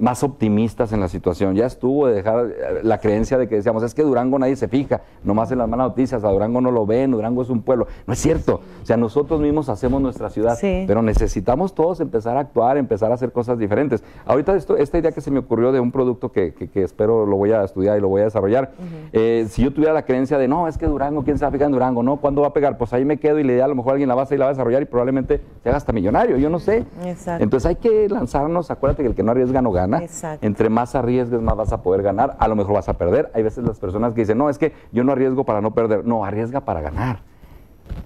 más 0.00 0.22
optimistas 0.24 0.92
en 0.92 1.00
la 1.00 1.08
situación. 1.08 1.54
Ya 1.54 1.66
estuvo 1.66 2.06
de 2.06 2.14
dejar 2.14 2.46
eh, 2.46 2.80
la 2.82 2.98
creencia 2.98 3.38
de 3.38 3.48
que 3.48 3.56
decíamos, 3.56 3.82
es 3.82 3.94
que 3.94 4.02
Durango 4.02 4.38
nadie 4.38 4.56
se 4.56 4.66
fija, 4.66 5.02
nomás 5.22 5.52
en 5.52 5.58
las 5.58 5.68
malas 5.68 5.88
noticias, 5.88 6.24
a 6.24 6.28
Durango 6.30 6.60
no 6.60 6.70
lo 6.70 6.86
ven, 6.86 7.10
Durango 7.10 7.42
es 7.42 7.50
un 7.50 7.62
pueblo. 7.62 7.86
No 8.06 8.12
es 8.14 8.18
cierto. 8.18 8.60
O 8.82 8.86
sea, 8.86 8.96
nosotros 8.96 9.40
mismos 9.40 9.68
hacemos 9.68 10.00
nuestra 10.02 10.30
ciudad, 10.30 10.56
Sí. 10.56 10.84
pero 10.86 11.02
necesitamos 11.02 11.74
todos 11.74 12.00
empezar 12.00 12.36
a 12.36 12.40
actuar, 12.40 12.76
empezar 12.78 13.10
a 13.10 13.14
hacer 13.14 13.30
cosas 13.32 13.58
diferentes. 13.58 14.02
Ahorita 14.26 14.56
esto, 14.56 14.76
esta 14.76 14.98
idea 14.98 15.12
que 15.12 15.20
se 15.20 15.30
me 15.30 15.38
ocurrió 15.40 15.70
de 15.70 15.80
un 15.80 15.92
producto 15.92 16.32
que, 16.32 16.54
que- 16.54 16.68
que 16.68 16.82
espero 16.82 17.26
lo 17.26 17.36
voy 17.36 17.52
a 17.52 17.62
estudiar 17.64 17.98
y 17.98 18.00
lo 18.00 18.08
voy 18.08 18.22
a 18.22 18.24
desarrollar, 18.24 18.72
eh, 19.12 19.46
si 19.50 19.62
yo 19.62 19.72
tuviera 19.72 19.92
la 19.92 20.04
creencia 20.06 20.38
de, 20.38 20.48
no, 20.48 20.66
es 20.66 20.78
que 20.78 20.86
Durango, 20.86 21.22
¿quién 21.24 21.36
se 21.38 21.44
va 21.44 21.48
a 21.48 21.52
pegar 21.52 21.66
en 21.66 21.72
Durango? 21.72 22.02
No, 22.02 22.16
¿cuándo 22.16 22.40
va 22.42 22.48
a 22.48 22.52
pegar? 22.52 22.78
Pues 22.78 22.92
ahí 22.92 23.04
me 23.04 23.18
quedo 23.18 23.38
y 23.38 23.44
la 23.44 23.52
idea 23.52 23.64
a 23.66 23.68
lo 23.68 23.74
mejor 23.74 23.92
alguien 23.92 24.08
la 24.08 24.14
va 24.14 24.22
a 24.22 24.24
hacer 24.24 24.36
y 24.36 24.38
la 24.38 24.46
va 24.46 24.50
a 24.50 24.54
desarrollar 24.54 24.82
y 24.82 24.86
probablemente 24.86 25.40
se 25.62 25.68
haga 25.68 25.76
hasta 25.78 25.92
millonario, 25.92 26.36
yo 26.38 26.48
no 26.48 26.58
sé. 26.58 26.84
Exacto. 27.04 27.44
Entonces 27.44 27.68
hay 27.68 27.76
que 27.76 28.08
lanzarnos, 28.08 28.70
acuérdate 28.70 29.02
que 29.02 29.08
el 29.10 29.14
que 29.14 29.22
no 29.22 29.32
arriesga 29.32 29.60
no 29.60 29.72
gana. 29.72 29.89
Exacto. 29.98 30.46
Entre 30.46 30.68
más 30.68 30.94
arriesgues, 30.94 31.40
más 31.40 31.56
vas 31.56 31.72
a 31.72 31.82
poder 31.82 32.02
ganar. 32.02 32.36
A 32.38 32.48
lo 32.48 32.56
mejor 32.56 32.74
vas 32.74 32.88
a 32.88 32.94
perder. 32.94 33.30
Hay 33.34 33.42
veces 33.42 33.64
las 33.64 33.78
personas 33.78 34.14
que 34.14 34.20
dicen, 34.20 34.38
no, 34.38 34.48
es 34.50 34.58
que 34.58 34.72
yo 34.92 35.04
no 35.04 35.12
arriesgo 35.12 35.44
para 35.44 35.60
no 35.60 35.72
perder. 35.72 36.04
No, 36.06 36.24
arriesga 36.24 36.60
para 36.60 36.80
ganar. 36.80 37.20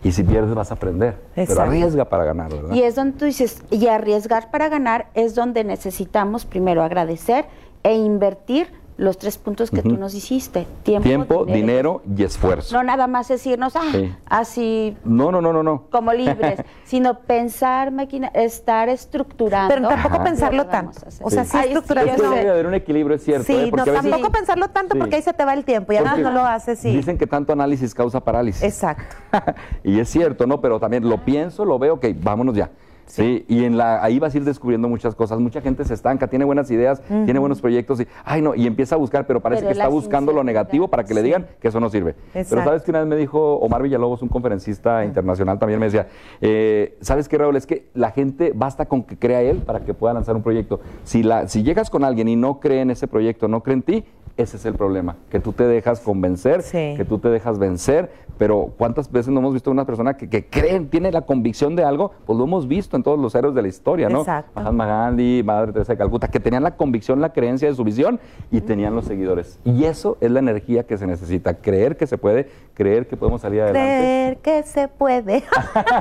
Y 0.02 0.12
si 0.12 0.22
pierdes 0.22 0.54
vas 0.54 0.70
a 0.70 0.74
aprender. 0.74 1.18
Pero 1.34 1.60
arriesga 1.60 2.04
para 2.06 2.24
ganar, 2.24 2.52
¿verdad? 2.52 2.74
Y 2.74 2.82
es 2.82 2.94
donde 2.94 3.18
tú 3.18 3.24
dices, 3.24 3.62
y 3.70 3.86
arriesgar 3.86 4.50
para 4.50 4.68
ganar 4.68 5.08
es 5.14 5.34
donde 5.34 5.64
necesitamos 5.64 6.44
primero 6.44 6.82
agradecer 6.82 7.46
e 7.82 7.94
invertir 7.94 8.68
los 8.96 9.18
tres 9.18 9.38
puntos 9.38 9.70
que 9.70 9.82
tú 9.82 9.96
nos 9.96 10.14
hiciste. 10.14 10.66
Tiempo, 10.82 11.08
Tiempo, 11.08 11.44
dinero 11.46 12.02
y 12.16 12.22
esfuerzo. 12.22 12.76
No 12.76 12.82
nada 12.84 13.06
más 13.06 13.28
decirnos, 13.28 13.74
ah, 13.76 13.82
Sí. 13.90 14.14
así 14.26 14.96
No, 15.04 15.32
no, 15.32 15.40
no, 15.40 15.52
no, 15.52 15.62
no. 15.62 15.88
como 15.90 16.12
libres, 16.12 16.62
sino 16.84 17.20
pensar, 17.20 17.92
estar 18.34 18.88
estructurando. 18.88 19.74
Pero 19.74 19.88
tampoco 19.88 20.14
Ajá. 20.16 20.24
pensarlo 20.24 20.66
tanto. 20.66 21.00
O 21.22 21.30
sea, 21.30 21.44
Sí. 21.44 21.50
sí 21.52 21.58
estructurar. 21.58 22.06
yo 22.06 22.12
Es 22.14 22.22
que 22.22 22.28
debe 22.28 22.50
haber 22.50 22.66
un 22.66 22.74
equilibrio, 22.74 23.16
es 23.16 23.24
cierto. 23.24 23.44
Sí, 23.46 23.54
¿eh? 23.54 23.70
no, 23.74 23.84
tampoco 23.84 24.30
pensarlo 24.30 24.68
tanto 24.68 24.94
Sí. 24.94 25.00
porque 25.00 25.16
ahí 25.16 25.22
se 25.22 25.32
te 25.32 25.44
va 25.44 25.54
el 25.54 25.64
tiempo 25.64 25.92
y 25.92 25.96
además 25.96 26.18
no 26.20 26.30
lo 26.30 26.44
haces, 26.44 26.78
sí. 26.78 26.90
Dicen 26.94 27.18
que 27.18 27.26
tanto 27.26 27.52
análisis 27.52 27.94
causa 27.94 28.20
parálisis. 28.20 28.62
Exacto. 28.62 29.16
y 29.82 29.98
es 29.98 30.08
cierto, 30.08 30.46
¿no? 30.46 30.60
Pero 30.60 30.78
también 30.78 31.08
lo 31.08 31.24
pienso, 31.24 31.64
lo 31.64 31.78
veo, 31.78 31.94
ok, 31.94 32.06
vámonos 32.22 32.54
ya. 32.54 32.70
Sí. 33.06 33.44
y 33.48 33.64
en 33.64 33.76
la, 33.76 34.02
ahí 34.02 34.18
vas 34.18 34.34
a 34.34 34.38
ir 34.38 34.44
descubriendo 34.44 34.88
muchas 34.88 35.14
cosas. 35.14 35.38
Mucha 35.38 35.60
gente 35.60 35.84
se 35.84 35.94
estanca, 35.94 36.26
tiene 36.28 36.44
buenas 36.44 36.70
ideas, 36.70 37.02
tiene 37.06 37.38
buenos 37.38 37.60
proyectos 37.60 38.00
y, 38.00 38.06
ay, 38.24 38.42
no, 38.42 38.54
y 38.54 38.66
empieza 38.66 38.94
a 38.94 38.98
buscar, 38.98 39.26
pero 39.26 39.40
parece 39.40 39.62
Pero 39.62 39.68
que 39.68 39.72
está 39.78 39.88
buscando 39.88 40.32
lo 40.32 40.42
negativo 40.44 40.88
para 40.88 41.04
que 41.04 41.14
le 41.14 41.22
digan 41.22 41.46
que 41.60 41.68
eso 41.68 41.80
no 41.80 41.88
sirve. 41.90 42.14
Pero 42.32 42.64
sabes 42.64 42.82
que 42.82 42.90
una 42.90 43.00
vez 43.00 43.08
me 43.08 43.16
dijo 43.16 43.54
Omar 43.56 43.82
Villalobos, 43.82 44.22
un 44.22 44.28
conferencista 44.28 45.04
internacional, 45.04 45.58
también 45.58 45.78
me 45.80 45.86
decía, 45.86 46.08
eh, 46.40 46.96
¿sabes 47.00 47.28
qué, 47.28 47.38
Raúl? 47.38 47.56
Es 47.56 47.66
que 47.66 47.86
la 47.94 48.10
gente 48.10 48.52
basta 48.54 48.86
con 48.86 49.02
que 49.04 49.16
crea 49.18 49.42
él 49.42 49.58
para 49.58 49.80
que 49.80 49.94
pueda 49.94 50.14
lanzar 50.14 50.34
un 50.36 50.42
proyecto. 50.42 50.80
Si, 51.04 51.22
la, 51.22 51.48
si 51.48 51.62
llegas 51.62 51.90
con 51.90 52.04
alguien 52.04 52.28
y 52.28 52.36
no 52.36 52.60
cree 52.60 52.80
en 52.80 52.90
ese 52.90 53.06
proyecto, 53.08 53.48
no 53.48 53.62
cree 53.62 53.74
en 53.74 53.82
ti, 53.82 54.04
ese 54.36 54.56
es 54.56 54.64
el 54.66 54.74
problema, 54.74 55.16
que 55.30 55.38
tú 55.38 55.52
te 55.52 55.64
dejas 55.64 56.00
convencer, 56.00 56.62
Sí. 56.62 56.94
que 56.96 57.04
tú 57.04 57.18
te 57.18 57.28
dejas 57.28 57.58
vencer, 57.60 58.10
pero 58.36 58.72
¿cuántas 58.76 59.12
veces 59.12 59.32
no 59.32 59.38
hemos 59.38 59.52
visto 59.52 59.70
una 59.70 59.84
persona 59.86 60.16
que, 60.16 60.28
que 60.28 60.46
cree, 60.46 60.80
tiene 60.80 61.12
la 61.12 61.22
convicción 61.22 61.76
de 61.76 61.84
algo? 61.84 62.10
Pues 62.26 62.36
lo 62.36 62.44
hemos 62.44 62.66
visto 62.66 62.93
en 62.96 63.02
todos 63.02 63.18
los 63.18 63.34
héroes 63.34 63.54
de 63.54 63.62
la 63.62 63.68
historia, 63.68 64.08
¿no? 64.08 64.20
Exacto. 64.20 64.60
Mahatma 64.60 64.86
Gandhi, 64.86 65.42
Madre 65.44 65.72
Teresa 65.72 65.92
de 65.92 65.98
Calcuta, 65.98 66.28
que 66.28 66.40
tenían 66.40 66.62
la 66.62 66.76
convicción, 66.76 67.20
la 67.20 67.32
creencia 67.32 67.68
de 67.68 67.74
su 67.74 67.84
visión 67.84 68.20
y 68.50 68.60
tenían 68.60 68.94
los 68.94 69.04
seguidores. 69.06 69.58
Y 69.64 69.84
eso 69.84 70.16
es 70.20 70.30
la 70.30 70.38
energía 70.40 70.84
que 70.84 70.96
se 70.98 71.06
necesita, 71.06 71.54
creer 71.54 71.96
que 71.96 72.06
se 72.06 72.18
puede, 72.18 72.48
creer 72.74 73.06
que 73.06 73.16
podemos 73.16 73.40
salir 73.40 73.62
adelante. 73.62 73.80
Creer 73.80 74.36
que 74.38 74.62
se 74.68 74.88
puede. 74.88 75.42
La 75.74 75.94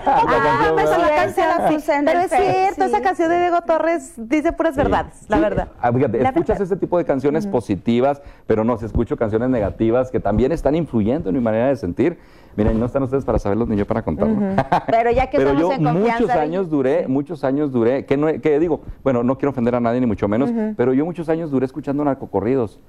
canción, 0.43 0.79
Sí, 0.84 1.15
canción 1.15 1.47
esa 1.47 1.58
la 1.60 1.69
puse 1.69 1.95
en 1.95 2.06
Pero 2.06 2.19
es 2.19 2.29
cierto, 2.32 2.84
sí. 2.84 2.89
esa 2.89 3.01
canción 3.01 3.29
de 3.29 3.39
Diego 3.39 3.62
Torres 3.62 4.13
dice 4.17 4.51
puras 4.51 4.73
Sí. 4.75 4.82
verdades, 4.82 5.25
la 5.29 5.38
Sí. 5.38 5.41
verdad. 5.41 5.67
Ah, 5.82 5.91
fíjate, 5.91 6.17
La 6.19 6.29
escuchas 6.29 6.47
verdad. 6.60 6.63
este 6.63 6.75
tipo 6.77 6.97
de 6.97 7.06
canciones 7.06 7.47
positivas, 7.47 8.21
pero 8.47 8.63
no, 8.63 8.77
si 8.77 8.86
escucho 8.86 9.17
canciones 9.17 9.49
negativas 9.49 10.12
que 10.12 10.19
también 10.19 10.51
están 10.51 10.75
influyendo 10.75 11.29
en 11.29 11.36
mi 11.36 11.41
manera 11.41 11.67
de 11.67 11.75
sentir. 11.75 12.17
Miren, 12.56 12.79
no 12.79 12.86
están 12.86 13.01
ustedes 13.01 13.25
para 13.25 13.39
saberlos 13.39 13.67
ni 13.67 13.75
yo 13.75 13.88
para 13.88 14.03
contarlo. 14.03 14.36
Pero 14.88 15.10
ya 15.10 15.27
que 15.27 15.38
Pero 15.38 15.51
estamos 15.53 15.71
yo 15.71 15.75
en 15.75 15.84
confianza. 15.84 16.19
muchos 16.21 16.36
años 16.38 16.69
duré, 16.84 17.08
muchos 17.08 17.43
años 17.43 17.72
duré, 17.72 18.06
que, 18.06 18.17
no, 18.17 18.28
que 18.41 18.60
digo, 18.60 18.82
bueno, 19.04 19.24
no 19.24 19.38
quiero 19.38 19.52
ofender 19.52 19.76
a 19.76 19.80
nadie 19.80 20.00
ni 20.02 20.06
mucho 20.06 20.28
menos, 20.28 20.52
pero 20.76 20.93
yo 20.93 21.06
muchos 21.06 21.30
años 21.30 21.50
duré 21.52 21.65
escuchando 21.65 22.04
narcocorridos. 22.04 22.80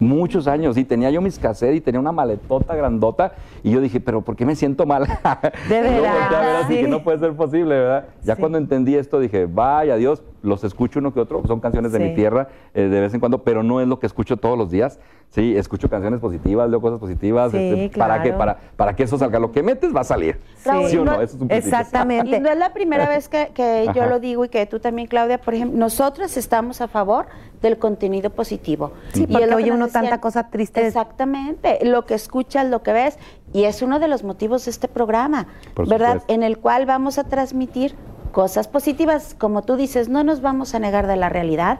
Muchos 0.00 0.48
años, 0.48 0.76
y 0.76 0.84
tenía 0.84 1.08
yo 1.10 1.20
mis 1.20 1.38
cassettes 1.38 1.76
y 1.76 1.80
tenía 1.80 2.00
una 2.00 2.10
maletota 2.10 2.74
grandota, 2.74 3.32
y 3.62 3.70
yo 3.70 3.80
dije, 3.80 4.00
pero 4.00 4.22
¿por 4.22 4.34
qué 4.34 4.44
me 4.44 4.56
siento 4.56 4.86
mal? 4.86 5.04
De 5.04 5.10
Yo 5.70 6.02
volteé 6.02 6.08
a 6.08 6.10
ver 6.10 6.30
veras, 6.30 6.64
así 6.64 6.74
sí. 6.74 6.80
que 6.82 6.88
no 6.88 7.04
puede 7.04 7.18
ser 7.20 7.32
posible, 7.34 7.76
¿verdad? 7.78 8.06
Ya 8.24 8.34
Sí. 8.34 8.40
cuando 8.40 8.58
entendí 8.58 8.96
esto 8.96 9.20
dije, 9.20 9.46
vaya 9.46 9.94
Dios, 9.96 10.22
los 10.44 10.62
escucho 10.64 10.98
uno 11.00 11.12
que 11.12 11.20
otro, 11.20 11.42
son 11.46 11.58
canciones 11.60 11.90
de 11.92 11.98
Sí. 11.98 12.04
mi 12.04 12.14
tierra 12.14 12.48
eh, 12.74 12.82
de 12.82 13.00
vez 13.00 13.12
en 13.14 13.20
cuando, 13.20 13.42
pero 13.42 13.62
no 13.62 13.80
es 13.80 13.88
lo 13.88 13.98
que 13.98 14.06
escucho 14.06 14.36
todos 14.36 14.56
los 14.56 14.70
días. 14.70 15.00
Sí, 15.30 15.56
escucho 15.56 15.88
canciones 15.90 16.20
positivas, 16.20 16.70
leo 16.70 16.80
cosas 16.80 17.00
positivas, 17.00 17.50
Sí, 17.50 17.56
este, 17.58 17.98
para 17.98 18.18
que 18.22 18.28
claro. 18.28 18.38
para 18.38 18.58
para 18.76 18.94
que 18.96 19.02
eso 19.02 19.18
salga, 19.18 19.40
lo 19.40 19.50
que 19.50 19.62
metes 19.64 19.94
va 19.94 20.00
a 20.02 20.04
salir. 20.04 20.38
Raúl, 20.64 20.88
¿Sí 20.88 20.96
o 20.96 21.04
no? 21.04 21.16
no- 21.16 21.20
Eso 21.22 21.34
es 21.36 21.42
un. 21.42 21.50
Exactamente. 21.50 22.36
Y 22.36 22.40
no 22.40 22.48
es 22.50 22.56
la 22.58 22.72
primera 22.72 23.08
vez 23.08 23.28
que, 23.28 23.50
que 23.52 23.86
yo 23.96 24.06
lo 24.06 24.20
digo 24.20 24.44
y 24.44 24.48
que 24.48 24.64
tú 24.66 24.78
también, 24.78 25.08
Claudia, 25.08 25.38
por 25.40 25.54
ejemplo, 25.54 25.76
nosotros 25.78 26.36
estamos 26.36 26.80
a 26.80 26.86
favor 26.88 27.26
del 27.62 27.78
contenido 27.78 28.30
positivo. 28.30 28.92
Sí, 29.12 29.24
Y 29.24 29.32
porque 29.32 29.54
oye 29.54 29.72
uno 29.72 29.86
decían. 29.86 30.02
tanta 30.04 30.20
cosa 30.20 30.50
triste. 30.50 30.86
Exactamente, 30.86 31.78
lo 31.84 32.04
que 32.06 32.14
escuchas, 32.14 32.68
lo 32.68 32.82
que 32.82 32.92
ves, 32.92 33.18
y 33.52 33.64
es 33.64 33.82
uno 33.82 33.98
de 33.98 34.08
los 34.08 34.22
motivos 34.24 34.64
de 34.66 34.70
este 34.70 34.86
programa, 34.88 35.46
Por 35.74 35.88
¿verdad? 35.88 36.08
supuesto. 36.20 36.32
En 36.34 36.42
el 36.42 36.58
cual 36.58 36.86
vamos 36.86 37.18
a 37.18 37.24
transmitir 37.24 37.94
cosas 38.34 38.68
positivas, 38.68 39.34
como 39.38 39.62
tú 39.62 39.76
dices, 39.76 40.08
no 40.10 40.24
nos 40.24 40.42
vamos 40.42 40.74
a 40.74 40.78
negar 40.80 41.06
de 41.06 41.16
la 41.16 41.28
realidad, 41.30 41.78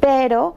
pero 0.00 0.54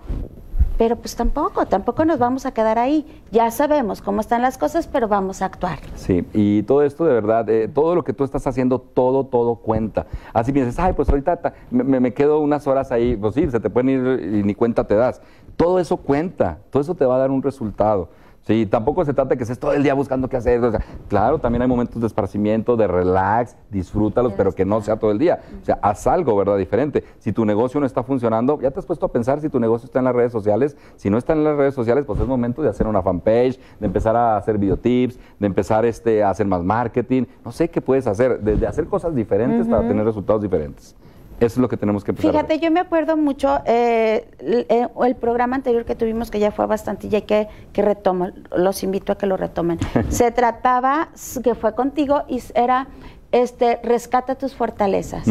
pero 0.77 0.95
pues 0.95 1.15
tampoco, 1.15 1.67
tampoco 1.67 2.05
nos 2.05 2.17
vamos 2.17 2.47
a 2.47 2.53
quedar 2.55 2.79
ahí. 2.79 3.05
Ya 3.31 3.51
sabemos 3.51 4.01
cómo 4.01 4.19
están 4.19 4.41
las 4.41 4.57
cosas, 4.57 4.87
pero 4.87 5.07
vamos 5.07 5.43
a 5.43 5.45
actuar. 5.45 5.77
Sí, 5.93 6.25
y 6.33 6.63
todo 6.63 6.81
esto 6.81 7.05
de 7.05 7.13
verdad, 7.13 7.47
eh, 7.51 7.67
todo 7.67 7.93
lo 7.93 8.03
que 8.03 8.13
tú 8.13 8.23
estás 8.23 8.47
haciendo, 8.47 8.79
todo, 8.79 9.25
todo 9.27 9.57
cuenta. 9.57 10.07
Así 10.33 10.51
piensas, 10.51 10.79
ay, 10.83 10.93
pues 10.93 11.07
ahorita 11.07 11.35
ta- 11.37 11.53
me, 11.69 11.99
me 11.99 12.13
quedo 12.15 12.39
unas 12.39 12.65
horas 12.65 12.91
ahí, 12.91 13.15
pues 13.15 13.35
sí, 13.35 13.47
se 13.51 13.59
te 13.59 13.69
pueden 13.69 13.89
ir 13.89 14.23
y 14.37 14.43
ni 14.43 14.55
cuenta 14.55 14.83
te 14.87 14.95
das. 14.95 15.21
Todo 15.55 15.77
eso 15.77 15.97
cuenta, 15.97 16.57
todo 16.71 16.81
eso 16.81 16.95
te 16.95 17.05
va 17.05 17.15
a 17.17 17.19
dar 17.19 17.29
un 17.29 17.43
resultado. 17.43 18.09
Sí, 18.43 18.65
tampoco 18.65 19.05
se 19.05 19.13
trata 19.13 19.29
de 19.29 19.37
que 19.37 19.43
estés 19.43 19.59
todo 19.59 19.73
el 19.73 19.83
día 19.83 19.93
buscando 19.93 20.27
qué 20.27 20.37
hacer. 20.37 20.63
o 20.63 20.71
sea, 20.71 20.81
claro, 21.07 21.37
también 21.37 21.61
hay 21.61 21.67
momentos 21.67 22.01
de 22.01 22.07
esparcimiento, 22.07 22.75
de 22.75 22.87
relax, 22.87 23.55
disfrútalos, 23.69 24.33
pero 24.33 24.51
que 24.51 24.65
no 24.65 24.81
sea 24.81 24.97
todo 24.97 25.11
el 25.11 25.19
día. 25.19 25.41
O 25.61 25.65
sea, 25.65 25.77
haz 25.81 26.07
algo, 26.07 26.35
¿verdad? 26.35 26.57
Diferente. 26.57 27.03
Si 27.19 27.31
tu 27.31 27.45
negocio 27.45 27.79
no 27.79 27.85
está 27.85 28.01
funcionando, 28.01 28.59
ya 28.59 28.71
te 28.71 28.79
has 28.79 28.85
puesto 28.85 29.05
a 29.05 29.11
pensar 29.11 29.41
si 29.41 29.49
tu 29.49 29.59
negocio 29.59 29.85
está 29.85 29.99
en 29.99 30.05
las 30.05 30.15
redes 30.15 30.31
sociales. 30.31 30.75
Si 30.95 31.09
no 31.11 31.19
está 31.19 31.33
en 31.33 31.43
las 31.43 31.55
redes 31.55 31.75
sociales, 31.75 32.03
pues 32.05 32.19
es 32.19 32.27
momento 32.27 32.63
de 32.63 32.69
hacer 32.69 32.87
una 32.87 33.03
fanpage, 33.03 33.59
de 33.79 33.85
empezar 33.85 34.15
a 34.15 34.37
hacer 34.37 34.57
videotips, 34.57 35.19
de 35.39 35.45
empezar 35.47 35.85
este, 35.85 36.23
a 36.23 36.31
hacer 36.31 36.47
más 36.47 36.63
marketing. 36.63 37.25
No 37.45 37.51
sé 37.51 37.69
qué 37.69 37.79
puedes 37.79 38.07
hacer, 38.07 38.39
de, 38.41 38.55
de 38.55 38.65
hacer 38.65 38.87
cosas 38.87 39.13
diferentes 39.13 39.67
para 39.67 39.87
tener 39.87 40.03
resultados 40.03 40.41
diferentes. 40.41 40.95
Eso 41.41 41.55
es 41.55 41.57
lo 41.57 41.67
que 41.69 41.75
tenemos 41.75 42.03
que 42.03 42.11
empezar. 42.11 42.31
Fíjate, 42.31 42.59
yo 42.59 42.69
me 42.69 42.79
acuerdo 42.79 43.17
mucho 43.17 43.61
eh, 43.65 44.27
el, 44.39 44.67
el 44.69 45.15
programa 45.15 45.55
anterior 45.55 45.85
que 45.85 45.95
tuvimos, 45.95 46.29
que 46.29 46.39
ya 46.39 46.51
fue 46.51 46.67
bastante, 46.67 47.07
y 47.07 47.21
que, 47.23 47.47
que 47.73 47.81
retomo, 47.81 48.29
los 48.55 48.83
invito 48.83 49.11
a 49.11 49.17
que 49.17 49.25
lo 49.25 49.37
retomen. 49.37 49.79
Se 50.09 50.29
trataba, 50.29 51.09
que 51.43 51.55
fue 51.55 51.73
contigo, 51.73 52.23
y 52.27 52.43
era, 52.53 52.89
este, 53.31 53.79
rescata 53.83 54.35
tus 54.35 54.53
fortalezas. 54.55 55.27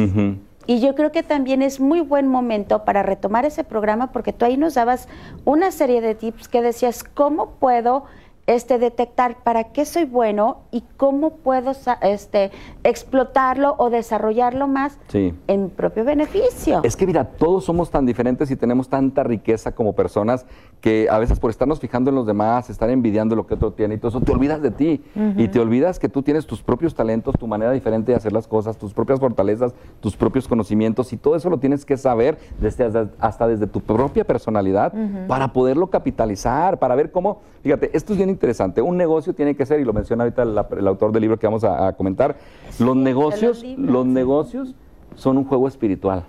Y 0.66 0.80
yo 0.80 0.96
creo 0.96 1.12
que 1.12 1.22
también 1.22 1.62
es 1.62 1.78
muy 1.78 2.00
buen 2.00 2.26
momento 2.26 2.84
para 2.84 3.04
retomar 3.04 3.44
ese 3.44 3.62
programa, 3.62 4.10
porque 4.10 4.32
tú 4.32 4.44
ahí 4.44 4.56
nos 4.56 4.74
dabas 4.74 5.08
una 5.44 5.70
serie 5.70 6.00
de 6.00 6.16
tips 6.16 6.48
que 6.48 6.60
decías, 6.60 7.04
¿cómo 7.04 7.52
puedo 7.60 8.04
este, 8.50 8.78
detectar 8.80 9.36
para 9.44 9.64
qué 9.72 9.84
soy 9.84 10.04
bueno 10.06 10.58
y 10.72 10.82
cómo 10.96 11.36
puedo 11.36 11.72
este, 12.02 12.50
explotarlo 12.82 13.76
o 13.78 13.90
desarrollarlo 13.90 14.66
más 14.66 14.98
Sí. 15.06 15.32
en 15.46 15.70
propio 15.70 16.04
beneficio? 16.04 16.80
Es 16.82 16.96
que 16.96 17.06
mira, 17.06 17.24
todos 17.24 17.64
somos 17.64 17.90
tan 17.90 18.06
diferentes 18.06 18.50
y 18.50 18.56
tenemos 18.56 18.88
tanta 18.88 19.22
riqueza 19.22 19.72
como 19.72 19.92
personas 19.94 20.46
que 20.80 21.06
a 21.10 21.18
veces 21.18 21.38
por 21.38 21.50
estarnos 21.50 21.78
fijando 21.78 22.10
en 22.10 22.16
los 22.16 22.26
demás, 22.26 22.70
estar 22.70 22.90
envidiando 22.90 23.36
lo 23.36 23.46
que 23.46 23.54
otro 23.54 23.72
tiene 23.72 23.94
y 23.94 23.98
todo 23.98 24.08
eso, 24.08 24.20
te 24.20 24.32
olvidas 24.32 24.60
de 24.62 24.70
ti. 24.72 25.04
Y 25.36 25.46
te 25.48 25.60
olvidas 25.60 25.98
que 25.98 26.08
tú 26.08 26.22
tienes 26.22 26.46
tus 26.46 26.62
propios 26.62 26.94
talentos, 26.94 27.34
tu 27.38 27.46
manera 27.46 27.70
diferente 27.70 28.10
de 28.12 28.16
hacer 28.16 28.32
las 28.32 28.48
cosas, 28.48 28.76
tus 28.78 28.92
propias 28.94 29.20
fortalezas, 29.20 29.74
tus 30.00 30.16
propios 30.16 30.48
conocimientos 30.48 31.12
y 31.12 31.16
todo 31.16 31.36
eso 31.36 31.48
lo 31.50 31.58
tienes 31.58 31.84
que 31.84 31.96
saber 31.96 32.38
desde, 32.60 32.90
hasta- 33.20 33.46
desde 33.46 33.66
tu 33.68 33.80
propia 33.80 34.24
personalidad 34.24 34.92
para 35.28 35.52
poderlo 35.52 35.88
capitalizar, 35.88 36.78
para 36.78 36.94
ver 36.96 37.12
cómo, 37.12 37.40
fíjate, 37.62 37.90
esto 37.92 38.12
es 38.12 38.16
bien 38.16 38.30
interesante. 38.40 38.80
Un 38.80 38.96
negocio 38.96 39.34
tiene 39.34 39.54
que 39.54 39.66
ser, 39.66 39.80
y 39.80 39.84
lo 39.84 39.92
menciona 39.92 40.24
ahorita 40.24 40.44
la- 40.46 40.66
el 40.78 40.88
autor 40.88 41.12
del 41.12 41.20
libro 41.20 41.38
que 41.38 41.46
vamos 41.46 41.62
a, 41.62 41.88
a 41.88 41.92
comentar, 41.92 42.36
los 42.78 42.96
negocios, 42.96 43.62
los 43.76 44.06
negocios 44.06 44.74
son 45.14 45.36
un 45.36 45.44
juego 45.44 45.68
espiritual. 45.68 46.24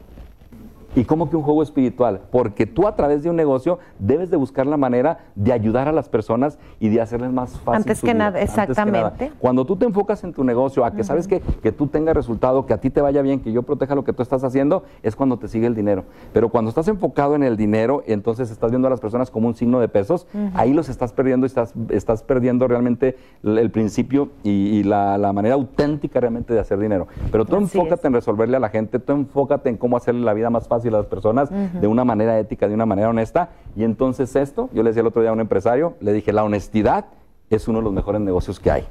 ¿Y 0.95 1.05
cómo 1.05 1.29
que 1.29 1.37
un 1.37 1.43
juego 1.43 1.63
espiritual? 1.63 2.21
Porque 2.31 2.65
tú 2.65 2.85
a 2.87 2.95
través 2.95 3.23
de 3.23 3.29
un 3.29 3.35
negocio 3.37 3.79
debes 3.97 4.29
de 4.29 4.35
buscar 4.37 4.67
la 4.67 4.75
manera 4.75 5.19
de 5.35 5.53
ayudar 5.53 5.87
a 5.87 5.93
las 5.93 6.09
personas 6.09 6.59
y 6.79 6.89
de 6.89 6.99
hacerles 6.99 7.31
más 7.31 7.51
fácil. 7.59 7.75
Antes 7.75 7.99
su 7.99 8.05
que 8.05 8.13
vida. 8.13 8.25
nada, 8.31 8.39
Antes 8.41 8.51
que 8.53 8.57
nada. 8.57 8.71
exactamente. 8.71 9.31
Cuando 9.39 9.65
tú 9.65 9.77
te 9.77 9.85
enfocas 9.85 10.23
en 10.25 10.33
tu 10.33 10.43
negocio, 10.43 10.83
a 10.83 10.91
que 10.91 11.03
sabes 11.05 11.27
que, 11.29 11.39
que 11.39 11.71
tú 11.71 11.87
tengas 11.87 12.13
resultado, 12.13 12.65
que 12.65 12.73
a 12.73 12.79
ti 12.79 12.89
te 12.89 12.99
vaya 12.99 13.21
bien, 13.21 13.39
que 13.39 13.53
yo 13.53 13.63
proteja 13.63 13.95
lo 13.95 14.03
que 14.03 14.11
tú 14.11 14.21
estás 14.21 14.43
haciendo, 14.43 14.83
es 15.01 15.15
cuando 15.15 15.37
te 15.37 15.47
sigue 15.47 15.65
el 15.67 15.75
dinero. 15.75 16.03
Pero 16.33 16.49
cuando 16.49 16.67
estás 16.67 16.89
enfocado 16.89 17.35
en 17.35 17.43
el 17.43 17.55
dinero, 17.55 18.03
entonces 18.05 18.51
estás 18.51 18.71
viendo 18.71 18.87
a 18.87 18.91
las 18.91 18.99
personas 18.99 19.31
como 19.31 19.47
un 19.47 19.55
signo 19.55 19.79
de 19.79 19.87
pesos, 19.87 20.27
ahí 20.55 20.73
los 20.73 20.89
estás 20.89 21.13
perdiendo 21.13 21.45
y 21.45 21.47
estás, 21.47 21.73
estás 21.89 22.21
perdiendo 22.23 22.67
realmente 22.67 23.15
el, 23.43 23.57
el 23.59 23.71
principio 23.71 24.29
y, 24.43 24.49
y 24.51 24.83
la, 24.83 25.17
la 25.17 25.31
manera 25.31 25.55
auténtica 25.55 26.19
realmente 26.19 26.53
de 26.53 26.59
hacer 26.59 26.79
dinero. 26.79 27.07
Pero 27.31 27.45
tú 27.45 27.55
Así 27.55 27.63
enfócate 27.63 28.01
es. 28.01 28.05
en 28.05 28.13
resolverle 28.13 28.57
a 28.57 28.59
la 28.59 28.69
gente, 28.69 28.99
tú 28.99 29.13
enfócate 29.13 29.69
en 29.69 29.77
cómo 29.77 29.95
hacerle 29.95 30.21
la 30.25 30.33
vida 30.33 30.49
más 30.49 30.67
fácil 30.67 30.80
a 30.89 30.91
las 30.91 31.05
personas 31.05 31.49
de 31.49 31.87
una 31.87 32.03
manera 32.03 32.37
ética, 32.39 32.67
de 32.67 32.73
una 32.73 32.85
manera 32.85 33.09
honesta. 33.09 33.49
Y 33.75 33.83
entonces 33.83 34.35
esto, 34.35 34.69
yo 34.73 34.83
le 34.83 34.89
decía 34.89 35.01
el 35.01 35.07
otro 35.07 35.21
día 35.21 35.31
a 35.31 35.33
un 35.33 35.39
empresario, 35.39 35.95
le 35.99 36.13
dije, 36.13 36.33
la 36.33 36.43
honestidad 36.43 37.05
es 37.49 37.67
uno 37.67 37.79
de 37.79 37.83
los 37.83 37.93
mejores 37.93 38.21
negocios 38.21 38.59
que 38.59 38.71
hay. 38.71 38.87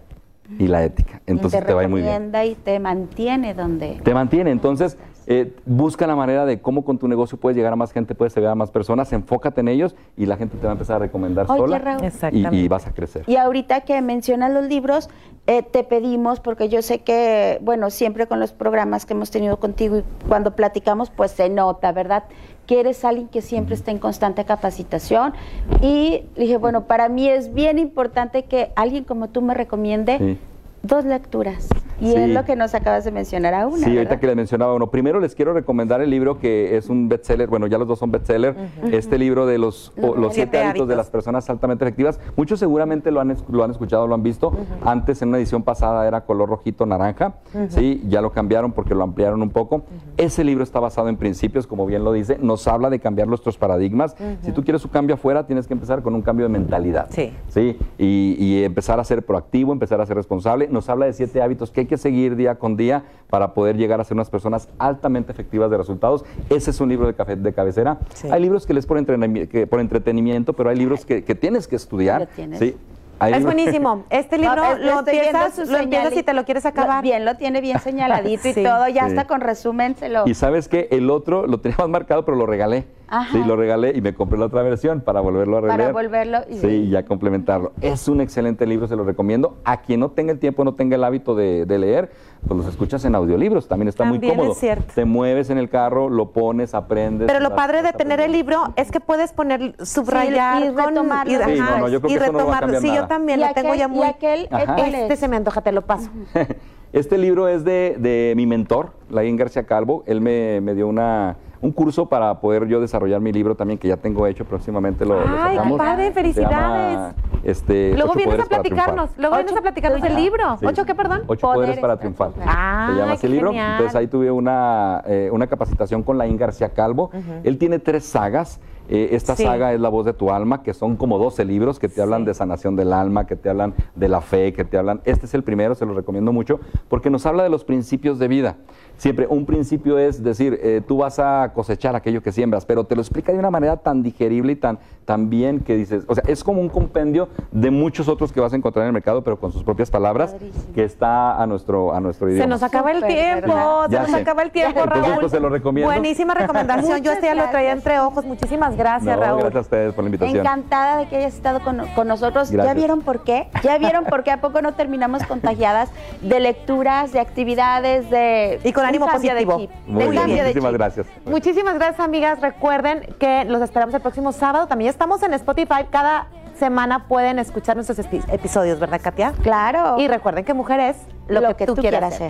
Y 0.59 0.67
la 0.67 0.83
ética. 0.83 1.23
Entonces 1.27 1.61
y 1.61 1.63
te, 1.63 1.69
te, 1.69 1.75
va 1.75 1.87
muy 1.87 2.03
bien. 2.03 2.33
y 2.45 2.55
te 2.57 2.81
mantiene 2.81 3.55
donde... 3.55 4.01
Te 4.03 4.13
mantiene. 4.13 4.51
Entonces, 4.51 4.99
eh, 5.33 5.55
busca 5.65 6.09
la 6.09 6.17
manera 6.17 6.45
de 6.45 6.61
cómo 6.61 6.85
con 6.85 6.99
tu 6.99 7.07
negocio 7.07 7.39
puedes 7.39 7.57
llegar 7.57 7.73
a 7.73 7.77
más 7.77 7.93
gente, 7.93 8.17
puedes 8.17 8.35
llegar 8.35 8.51
a 8.51 8.55
más 8.57 8.73
personas, 8.73 9.13
enfócate 9.13 9.61
en 9.61 9.69
ellos 9.69 9.95
y 10.17 10.27
la 10.27 10.37
gente 10.37 10.57
te 10.57 10.65
va 10.67 10.71
a 10.71 10.75
empezar 10.75 10.97
a 10.97 10.99
recomendar 10.99 11.47
Oye, 11.49 11.61
sola 11.61 11.79
Raúl. 11.79 12.03
y- 12.03 12.07
Exactamente. 12.07 12.57
y, 12.57 12.67
vas 12.67 12.89
a 12.89 12.93
crecer. 12.93 13.23
Y 13.29 13.37
ahorita 13.37 13.83
que 13.83 14.03
mencionas 14.03 14.53
los 14.53 14.65
libros, 14.65 15.09
eh, 15.47 15.63
te 15.63 15.85
pedimos, 15.85 16.41
porque 16.41 16.69
yo 16.69 16.83
sé 16.83 17.03
que, 17.03 17.59
bueno, 17.63 17.91
siempre 17.91 18.27
con 18.27 18.41
los 18.41 18.53
programas 18.53 19.07
que 19.07 19.13
hemos 19.15 19.31
tenido 19.31 19.59
contigo 19.59 19.99
y 19.99 20.05
cuando 20.27 20.57
platicamos, 20.57 21.11
pues 21.11 21.31
se 21.31 21.49
nota, 21.49 21.93
¿verdad? 21.93 22.25
Que 22.67 22.81
eres 22.81 23.05
alguien 23.05 23.29
que 23.29 23.41
siempre 23.41 23.77
está 23.77 23.93
en 23.93 23.99
constante 23.99 24.45
capacitación. 24.45 25.33
Y 25.81 26.25
dije, 26.37 26.57
bueno, 26.57 26.87
para 26.87 27.09
mí 27.09 27.29
es 27.29 27.55
bien 27.55 27.79
importante 27.79 28.47
que 28.47 28.73
alguien 28.75 29.05
como 29.05 29.29
tú 29.29 29.43
me 29.43 29.55
recomiende 29.55 30.19
Sí. 30.19 30.39
dos 30.83 31.05
lecturas. 31.05 31.69
Y 32.01 32.07
Sí. 32.13 32.15
es 32.17 32.31
lo 32.31 32.45
que 32.45 32.57
nos 32.57 32.75
acabas 32.75 33.05
de 33.05 33.11
mencionar 33.13 33.55
a 33.55 33.67
una. 33.67 33.79
Sí, 33.85 33.97
ahorita 33.97 34.19
que 34.19 34.27
les 34.27 34.37
mencionaba 34.37 34.75
uno. 34.75 34.91
Primero 34.91 35.21
les 35.21 35.35
quiero 35.35 35.53
recomendar 35.53 36.01
el 36.01 36.11
libro 36.11 36.39
que 36.39 36.77
es 36.77 36.89
un 36.89 37.09
bestseller, 37.09 37.49
bueno, 37.49 37.67
ya 37.67 37.79
los 37.79 37.87
dos 37.89 37.99
son 37.99 38.11
bestseller. 38.11 38.55
Este 38.91 39.19
libro 39.19 39.47
de 39.47 39.59
los, 39.59 39.93
o- 40.01 40.15
los 40.17 40.35
siete, 40.35 40.59
hábitos, 40.59 40.71
hábitos. 40.71 40.89
de 40.89 40.97
las 40.97 41.11
personas 41.11 41.49
altamente 41.51 41.85
efectivas. 41.85 42.19
Muchos 42.37 42.59
seguramente 42.59 43.11
lo 43.11 43.21
han, 43.21 43.37
lo 43.51 43.65
han 43.65 43.71
escuchado, 43.71 44.07
lo 44.07 44.15
han 44.15 44.23
visto. 44.23 44.53
Antes 44.85 45.21
en 45.23 45.29
una 45.29 45.39
edición 45.39 45.63
pasada 45.63 46.07
era 46.07 46.23
color 46.25 46.49
rojito 46.49 46.87
naranja, 46.87 47.35
sí, 47.69 48.03
ya 48.09 48.21
lo 48.21 48.31
cambiaron 48.33 48.73
porque 48.73 48.95
lo 48.95 49.03
ampliaron 49.05 49.43
un 49.43 49.51
poco. 49.51 49.83
Ese 50.17 50.45
libro 50.45 50.65
está 50.65 50.81
basado 50.81 51.09
en 51.09 51.17
principios, 51.17 51.67
como 51.67 51.87
bien 51.87 52.05
lo 52.05 52.13
dice, 52.13 52.39
nos 52.41 52.67
habla 52.69 52.91
de 52.91 52.99
cambiar 52.99 53.29
nuestros 53.29 53.59
paradigmas. 53.59 54.17
Si 54.43 54.53
tú 54.53 54.65
quieres 54.65 54.85
un 54.85 54.91
cambio 54.91 55.15
afuera, 55.15 55.47
tienes 55.47 55.67
que 55.67 55.75
empezar 55.75 56.03
con 56.03 56.15
un 56.15 56.23
cambio 56.23 56.47
de 56.47 56.51
mentalidad. 56.53 57.09
Sí. 57.11 57.33
Sí, 57.49 57.77
y, 57.99 58.37
y 58.39 58.65
empezar 58.65 58.99
a 59.01 59.05
ser 59.05 59.25
proactivo, 59.25 59.73
empezar 59.73 60.01
a 60.01 60.07
ser 60.07 60.17
responsable. 60.17 60.69
Nos 60.71 60.89
habla 60.89 61.07
de 61.07 61.13
siete 61.13 61.43
hábitos 61.43 61.71
que 61.71 61.81
hay 61.81 61.87
que 61.91 61.99
seguir 61.99 62.37
día 62.37 62.55
con 62.55 62.77
día 62.77 63.03
para 63.29 63.53
poder 63.53 63.77
llegar 63.77 64.01
a 64.01 64.05
ser 64.05 64.15
unas 64.15 64.31
personas 64.31 64.69
altamente 64.79 65.33
efectivas 65.33 65.71
de 65.71 65.77
resultados. 65.77 66.25
Ese 66.49 66.71
es 66.71 66.81
un 66.81 66.89
libro 66.89 67.07
de, 67.09 67.15
cafe- 67.15 67.37
de 67.37 67.53
cabecera. 67.53 67.99
Sí. 68.15 68.29
Hay 68.31 68.41
libros 68.41 68.65
que 68.67 68.73
lees 68.73 68.87
por, 68.87 69.05
que- 69.49 69.67
por 69.67 69.81
entretenimiento, 69.81 70.53
pero 70.55 70.71
hay 70.71 70.77
libros 70.77 71.05
que, 71.05 71.23
que 71.25 71.35
tienes 71.35 71.69
que 71.69 71.77
estudiar. 71.77 72.21
¿Lo 72.23 72.27
tienes? 72.29 72.59
Sí. 72.61 72.77
Hay 73.19 73.35
Es 73.35 73.45
buenísimo. 73.45 74.05
Este 74.11 74.39
libro 74.39 74.57
No, 74.57 74.73
es- 74.73 74.79
lo, 74.81 74.99
empiezas, 75.01 75.69
lo 75.69 75.77
empiezas 75.79 76.17
y 76.17 76.23
te 76.23 76.33
lo 76.33 76.45
quieres 76.45 76.65
acabar. 76.65 76.97
Lo- 76.99 77.03
Bien, 77.03 77.25
lo 77.27 77.35
tiene 77.37 77.61
bien 77.61 77.79
señaladito 77.81 78.49
y 78.49 78.55
todo, 78.65 78.89
ya 78.89 79.05
Sí. 79.05 79.11
está 79.11 79.27
con 79.27 79.41
resumen, 79.43 79.95
se 79.97 80.09
lo... 80.09 80.27
Y 80.27 80.35
sabes 80.35 80.69
que 80.69 80.89
el 80.91 81.11
otro 81.11 81.47
lo 81.47 81.59
tenía 81.61 81.77
más 81.79 81.89
marcado, 81.89 82.25
pero 82.25 82.37
lo 82.39 82.47
regalé. 82.47 82.85
Ajá. 83.11 83.33
Sí, 83.33 83.43
lo 83.45 83.57
regalé 83.57 83.93
y 83.95 84.01
me 84.01 84.15
compré 84.15 84.39
la 84.39 84.47
otra 84.47 84.63
versión 84.63 85.01
para 85.01 85.21
volverlo 85.21 85.59
a 85.59 85.61
Para 85.63 85.77
releer. 85.77 85.93
volverlo 85.93 86.39
y- 86.49 86.59
Sí, 86.59 86.67
y 86.69 86.89
ya 86.91 87.05
complementarlo. 87.05 87.73
Es 87.81 88.07
un 88.09 88.21
excelente 88.21 88.67
libro, 88.67 88.87
se 88.87 88.95
lo 88.97 89.03
recomiendo. 89.05 89.57
A 89.65 89.83
quien 89.83 89.99
no 90.01 90.11
tenga 90.13 90.31
el 90.33 90.39
tiempo, 90.39 90.65
no 90.65 90.75
tenga 90.75 90.95
el 90.97 91.03
hábito 91.05 91.35
de, 91.35 91.67
de 91.67 91.79
leer, 91.79 92.13
pues 92.47 92.57
los 92.59 92.67
escuchas 92.69 93.05
en 93.05 93.15
audiolibros. 93.17 93.67
También 93.69 93.89
está 93.89 94.05
muy 94.05 94.21
cómodo. 94.21 94.53
es 94.53 94.59
cierto. 94.59 94.93
Te 94.95 95.05
mueves 95.05 95.51
en 95.51 95.59
el 95.59 95.69
carro, 95.69 96.09
lo 96.09 96.31
pones, 96.33 96.73
aprendes. 96.75 97.27
Pero 97.27 97.41
lo 97.41 97.55
padre 97.57 97.83
de 97.83 97.93
tener 97.93 98.21
el 98.21 98.33
libro 98.33 98.73
es 98.77 98.91
que 98.93 99.01
puedes 99.01 99.33
poner, 99.33 99.75
subrayar 99.85 100.63
y 100.63 100.69
con- 100.73 100.77
retomarlo 100.89 101.33
y. 101.33 101.37
Sí, 101.57 101.59
no, 101.61 101.79
no, 101.79 101.89
yo 101.89 102.01
creo 102.01 102.11
y 102.13 102.19
que 102.19 102.25
eso 102.25 102.33
no 102.33 102.39
va 102.47 102.59
a 102.59 102.61
retomarlo. 102.61 102.61
cambiar 102.75 102.81
Sí, 102.83 102.89
yo 102.89 102.95
nada. 102.95 103.09
también 103.09 103.41
y 103.41 103.43
lo 103.45 103.53
tengo 103.55 103.69
aquel, 103.71 103.79
ya 103.81 103.89
muy. 103.89 104.07
Y 104.07 104.09
aquel, 104.09 104.49
Ajá. 104.51 104.75
¿cuál 104.77 104.95
Este 104.95 105.15
es? 105.15 105.19
se 105.21 105.29
me 105.29 105.37
antoja, 105.37 105.61
te 105.63 105.73
lo 105.73 105.83
paso. 105.83 106.11
Este 106.93 107.19
libro 107.19 107.47
es 107.47 107.65
de, 107.65 107.97
de 107.99 108.35
mi 108.37 108.47
mentor, 108.47 108.91
Laín 109.11 109.37
García 109.37 109.63
Calvo. 109.65 110.03
Él 110.07 110.21
me, 110.21 110.61
me 110.61 110.75
dio 110.75 110.89
una, 110.89 111.37
un 111.61 111.71
curso 111.71 112.09
para 112.09 112.41
poder 112.41 112.67
yo 112.67 112.81
desarrollar 112.81 113.21
mi 113.21 113.33
libro 113.33 113.55
también, 113.55 113.79
que 113.79 113.87
ya 113.87 113.97
tengo 113.97 114.27
hecho, 114.27 114.45
próximamente 114.45 115.05
lo, 115.05 115.15
lo 115.15 115.21
Ay, 115.41 115.51
qué 115.53 115.57
sacamos. 115.59 115.79
padre, 115.79 116.11
felicidades. 116.13 116.97
llama, 116.97 117.15
este, 117.45 117.93
Luego 117.95 118.11
Ocho 118.11 118.17
vienes 118.19 118.35
a 118.41 118.43
Poderes 118.43 118.49
para 118.49 118.63
Triunfar. 118.63 118.85
platicarnos, 118.87 119.11
luego 119.19 119.37
vienes 119.37 119.57
a 119.57 119.61
platicarnos 119.63 120.03
del 120.03 120.13
Ajá. 120.13 120.21
libro. 120.21 120.57
Sí. 120.59 120.67
¿Ocho 120.67 120.85
qué, 120.85 120.95
perdón? 120.97 121.23
Ocho 121.29 121.41
poderes, 121.47 121.55
Poderes 121.77 121.79
para 121.81 121.97
triunfar. 122.01 122.31
triunfar. 122.33 122.55
Ah, 122.59 122.89
Se 122.91 122.97
llama 122.99 123.11
qué 123.13 123.15
ese 123.19 123.29
libro. 123.29 123.51
genial. 123.51 123.71
Entonces 123.73 123.95
ahí 123.97 124.07
tuve 124.09 124.31
una, 124.33 125.03
eh, 125.07 125.31
una 125.33 125.47
capacitación 125.47 126.03
con 126.03 126.19
Laín 126.19 126.37
García 126.37 126.71
Calvo. 126.71 127.13
Él 127.45 127.57
tiene 127.57 127.79
tres 127.79 128.05
sagas. 128.05 128.61
Eh, 128.93 129.11
esta 129.15 129.37
Sí. 129.37 129.45
saga 129.45 129.73
es 129.73 129.81
La 129.81 129.89
voz 129.89 130.05
de 130.05 130.13
tu 130.13 130.31
alma, 130.33 130.63
que 130.65 130.75
son 130.75 130.97
como 130.97 131.17
12 131.19 131.45
libros 131.45 131.79
que 131.79 131.89
te 131.89 132.03
hablan 132.03 132.23
Sí. 132.23 132.27
de 132.27 132.35
sanación 132.35 132.75
del 132.75 132.93
alma, 132.93 133.25
que 133.27 133.37
te 133.37 133.49
hablan 133.49 133.73
de 133.95 134.09
la 134.09 134.21
fe, 134.21 134.53
que 134.53 134.65
te 134.65 134.77
hablan... 134.77 135.01
Este 135.05 135.27
es 135.27 135.35
el 135.35 135.45
primero, 135.45 135.75
se 135.77 135.87
lo 135.87 135.95
recomiendo 135.95 136.33
mucho, 136.33 136.59
porque 136.89 137.09
nos 137.09 137.25
habla 137.25 137.45
de 137.45 137.51
los 137.51 137.63
principios 137.65 138.19
de 138.19 138.27
vida. 138.27 138.57
Siempre, 138.97 139.27
un 139.31 139.47
principio 139.47 139.97
es 139.99 140.23
decir, 140.23 140.59
eh, 140.63 140.83
tú 140.87 140.99
vas 140.99 141.19
a 141.21 141.53
cosechar 141.55 141.95
aquello 141.97 142.21
que 142.23 142.33
siembras, 142.33 142.67
pero 142.67 142.85
te 142.85 142.95
lo 142.97 143.01
explica 143.01 143.33
de 143.33 143.39
una 143.39 143.51
manera 143.51 143.77
tan 143.79 144.03
digerible 144.03 144.53
y 144.53 144.57
tan, 144.57 144.79
tan 145.07 145.31
bien 145.31 145.61
que 145.61 145.75
dices, 145.77 146.05
o 146.09 146.15
sea, 146.15 146.25
es 146.27 146.43
como 146.45 146.61
un 146.61 146.69
compendio 146.69 147.29
de 147.53 147.71
muchos 147.71 148.09
otros 148.09 148.31
que 148.33 148.41
vas 148.41 148.53
a 148.53 148.57
encontrar 148.57 148.83
en 148.83 148.89
el 148.89 148.93
mercado, 148.93 149.23
pero 149.25 149.39
con 149.39 149.53
sus 149.53 149.63
propias 149.63 149.91
palabras, 149.91 150.33
Padrísimo. 150.33 150.75
que 150.75 150.85
está 150.85 151.41
a 151.41 151.47
nuestro, 151.47 151.95
a 151.95 152.01
nuestro 152.01 152.29
idioma. 152.29 152.45
Se 152.45 152.49
nos 152.49 152.63
acaba 152.63 152.91
el 152.91 153.03
tiempo, 153.07 153.47
¿verdad? 153.55 153.87
se 153.87 153.93
Ya 153.93 154.03
nos 154.03 154.11
sé. 154.11 154.17
acaba 154.17 154.43
el 154.43 154.51
tiempo, 154.51 154.81
Entonces, 154.81 155.07
Raúl. 155.09 155.21
pues, 155.21 155.33
se 155.33 155.41
lo 155.41 155.49
recomiendo. 155.49 155.91
Buenísima 155.93 156.35
recomendación. 156.35 157.01
Yo 157.03 157.13
este 157.13 157.27
ya 157.27 157.35
lo 157.35 157.49
traía 157.51 157.73
entre 157.73 158.01
ojos. 158.01 158.25
Muchísimas 158.27 158.71
gracias, 158.73 158.80
No, 159.17 159.17
Raúl. 159.17 159.41
gracias 159.41 159.57
a 159.57 159.61
ustedes 159.61 159.95
por 159.95 160.05
la 160.05 160.09
invitación. 160.09 160.39
Encantada 160.39 160.97
de 160.99 161.09
que 161.09 161.17
hayas 161.17 161.35
estado 161.35 161.61
con, 161.61 161.87
con 161.95 162.09
nosotros. 162.09 162.49
¿Ya 162.51 162.57
Gracias. 162.57 162.77
vieron 162.77 163.03
por 163.03 163.25
qué? 163.25 163.49
¿Ya 163.63 163.79
vieron 163.79 164.05
por 164.05 164.23
qué 164.25 164.31
a 164.31 164.41
poco 164.41 164.63
no 164.63 164.73
terminamos 164.75 165.23
contagiadas 165.25 165.91
de 166.21 166.41
lecturas, 166.41 167.13
de 167.13 167.21
actividades, 167.21 168.11
de 168.11 168.61
Y 168.65 168.73
con 168.73 168.85
ánimo 168.85 169.07
de 169.07 169.13
positivo. 169.13 169.59
chip, 169.59 169.71
Muy 169.87 170.05
de 170.05 170.11
bien, 170.11 170.27
de 170.29 170.43
muchísimas 170.43 170.73
gracias. 170.73 171.07
Muchísimas 171.27 171.75
gracias, 171.75 172.01
amigas. 172.01 172.41
Recuerden 172.41 173.15
que 173.19 173.45
los 173.45 173.61
esperamos 173.63 173.95
el 173.95 174.01
próximo 174.01 174.33
sábado. 174.33 174.67
También 174.67 174.91
estamos 174.91 175.23
en 175.23 175.35
Spotify. 175.35 175.87
Cada 175.91 176.27
semana 176.61 177.09
pueden 177.09 177.41
escuchar 177.41 177.75
nuestros 177.75 177.99
epi- 177.99 178.23
episodios, 178.33 178.79
¿verdad, 178.79 179.01
Katia? 179.03 179.33
Claro. 179.43 179.99
Y 179.99 180.07
recuerden 180.07 180.45
que 180.45 180.55
mujer 180.55 180.79
es 180.79 180.97
lo, 181.27 181.57
que, 181.57 181.67
tú, 181.67 181.75
quieras 181.75 182.21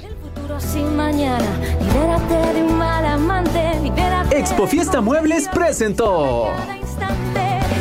sin 0.59 0.95
mañana, 0.97 1.45
libérate 1.81 2.53
de 2.55 2.63
un 2.65 2.77
mal 2.79 3.05
amante, 3.07 3.81
libérate. 3.83 4.39
Expo 4.39 4.67
Fiesta 4.67 5.01
Muebles 5.01 5.49
presentó. 5.49 6.49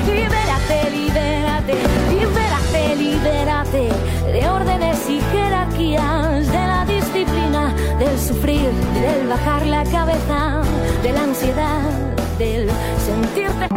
Libérate, 0.06 0.90
libérate, 0.92 1.74
libérate, 2.10 2.96
libérate 2.96 3.90
de 4.32 4.50
órdenes 4.50 5.10
y 5.10 5.20
jerarquías, 5.22 6.48
de 6.48 6.68
la 6.68 6.86
disciplina, 6.86 7.74
del 8.00 8.18
sufrir, 8.20 8.70
del 8.94 9.28
bajar 9.28 9.66
la 9.66 9.84
cabeza, 9.84 10.62
de 11.04 11.12
la 11.12 11.24
ansiedad, 11.24 11.82
del 12.38 12.70
sentirte. 13.06 13.70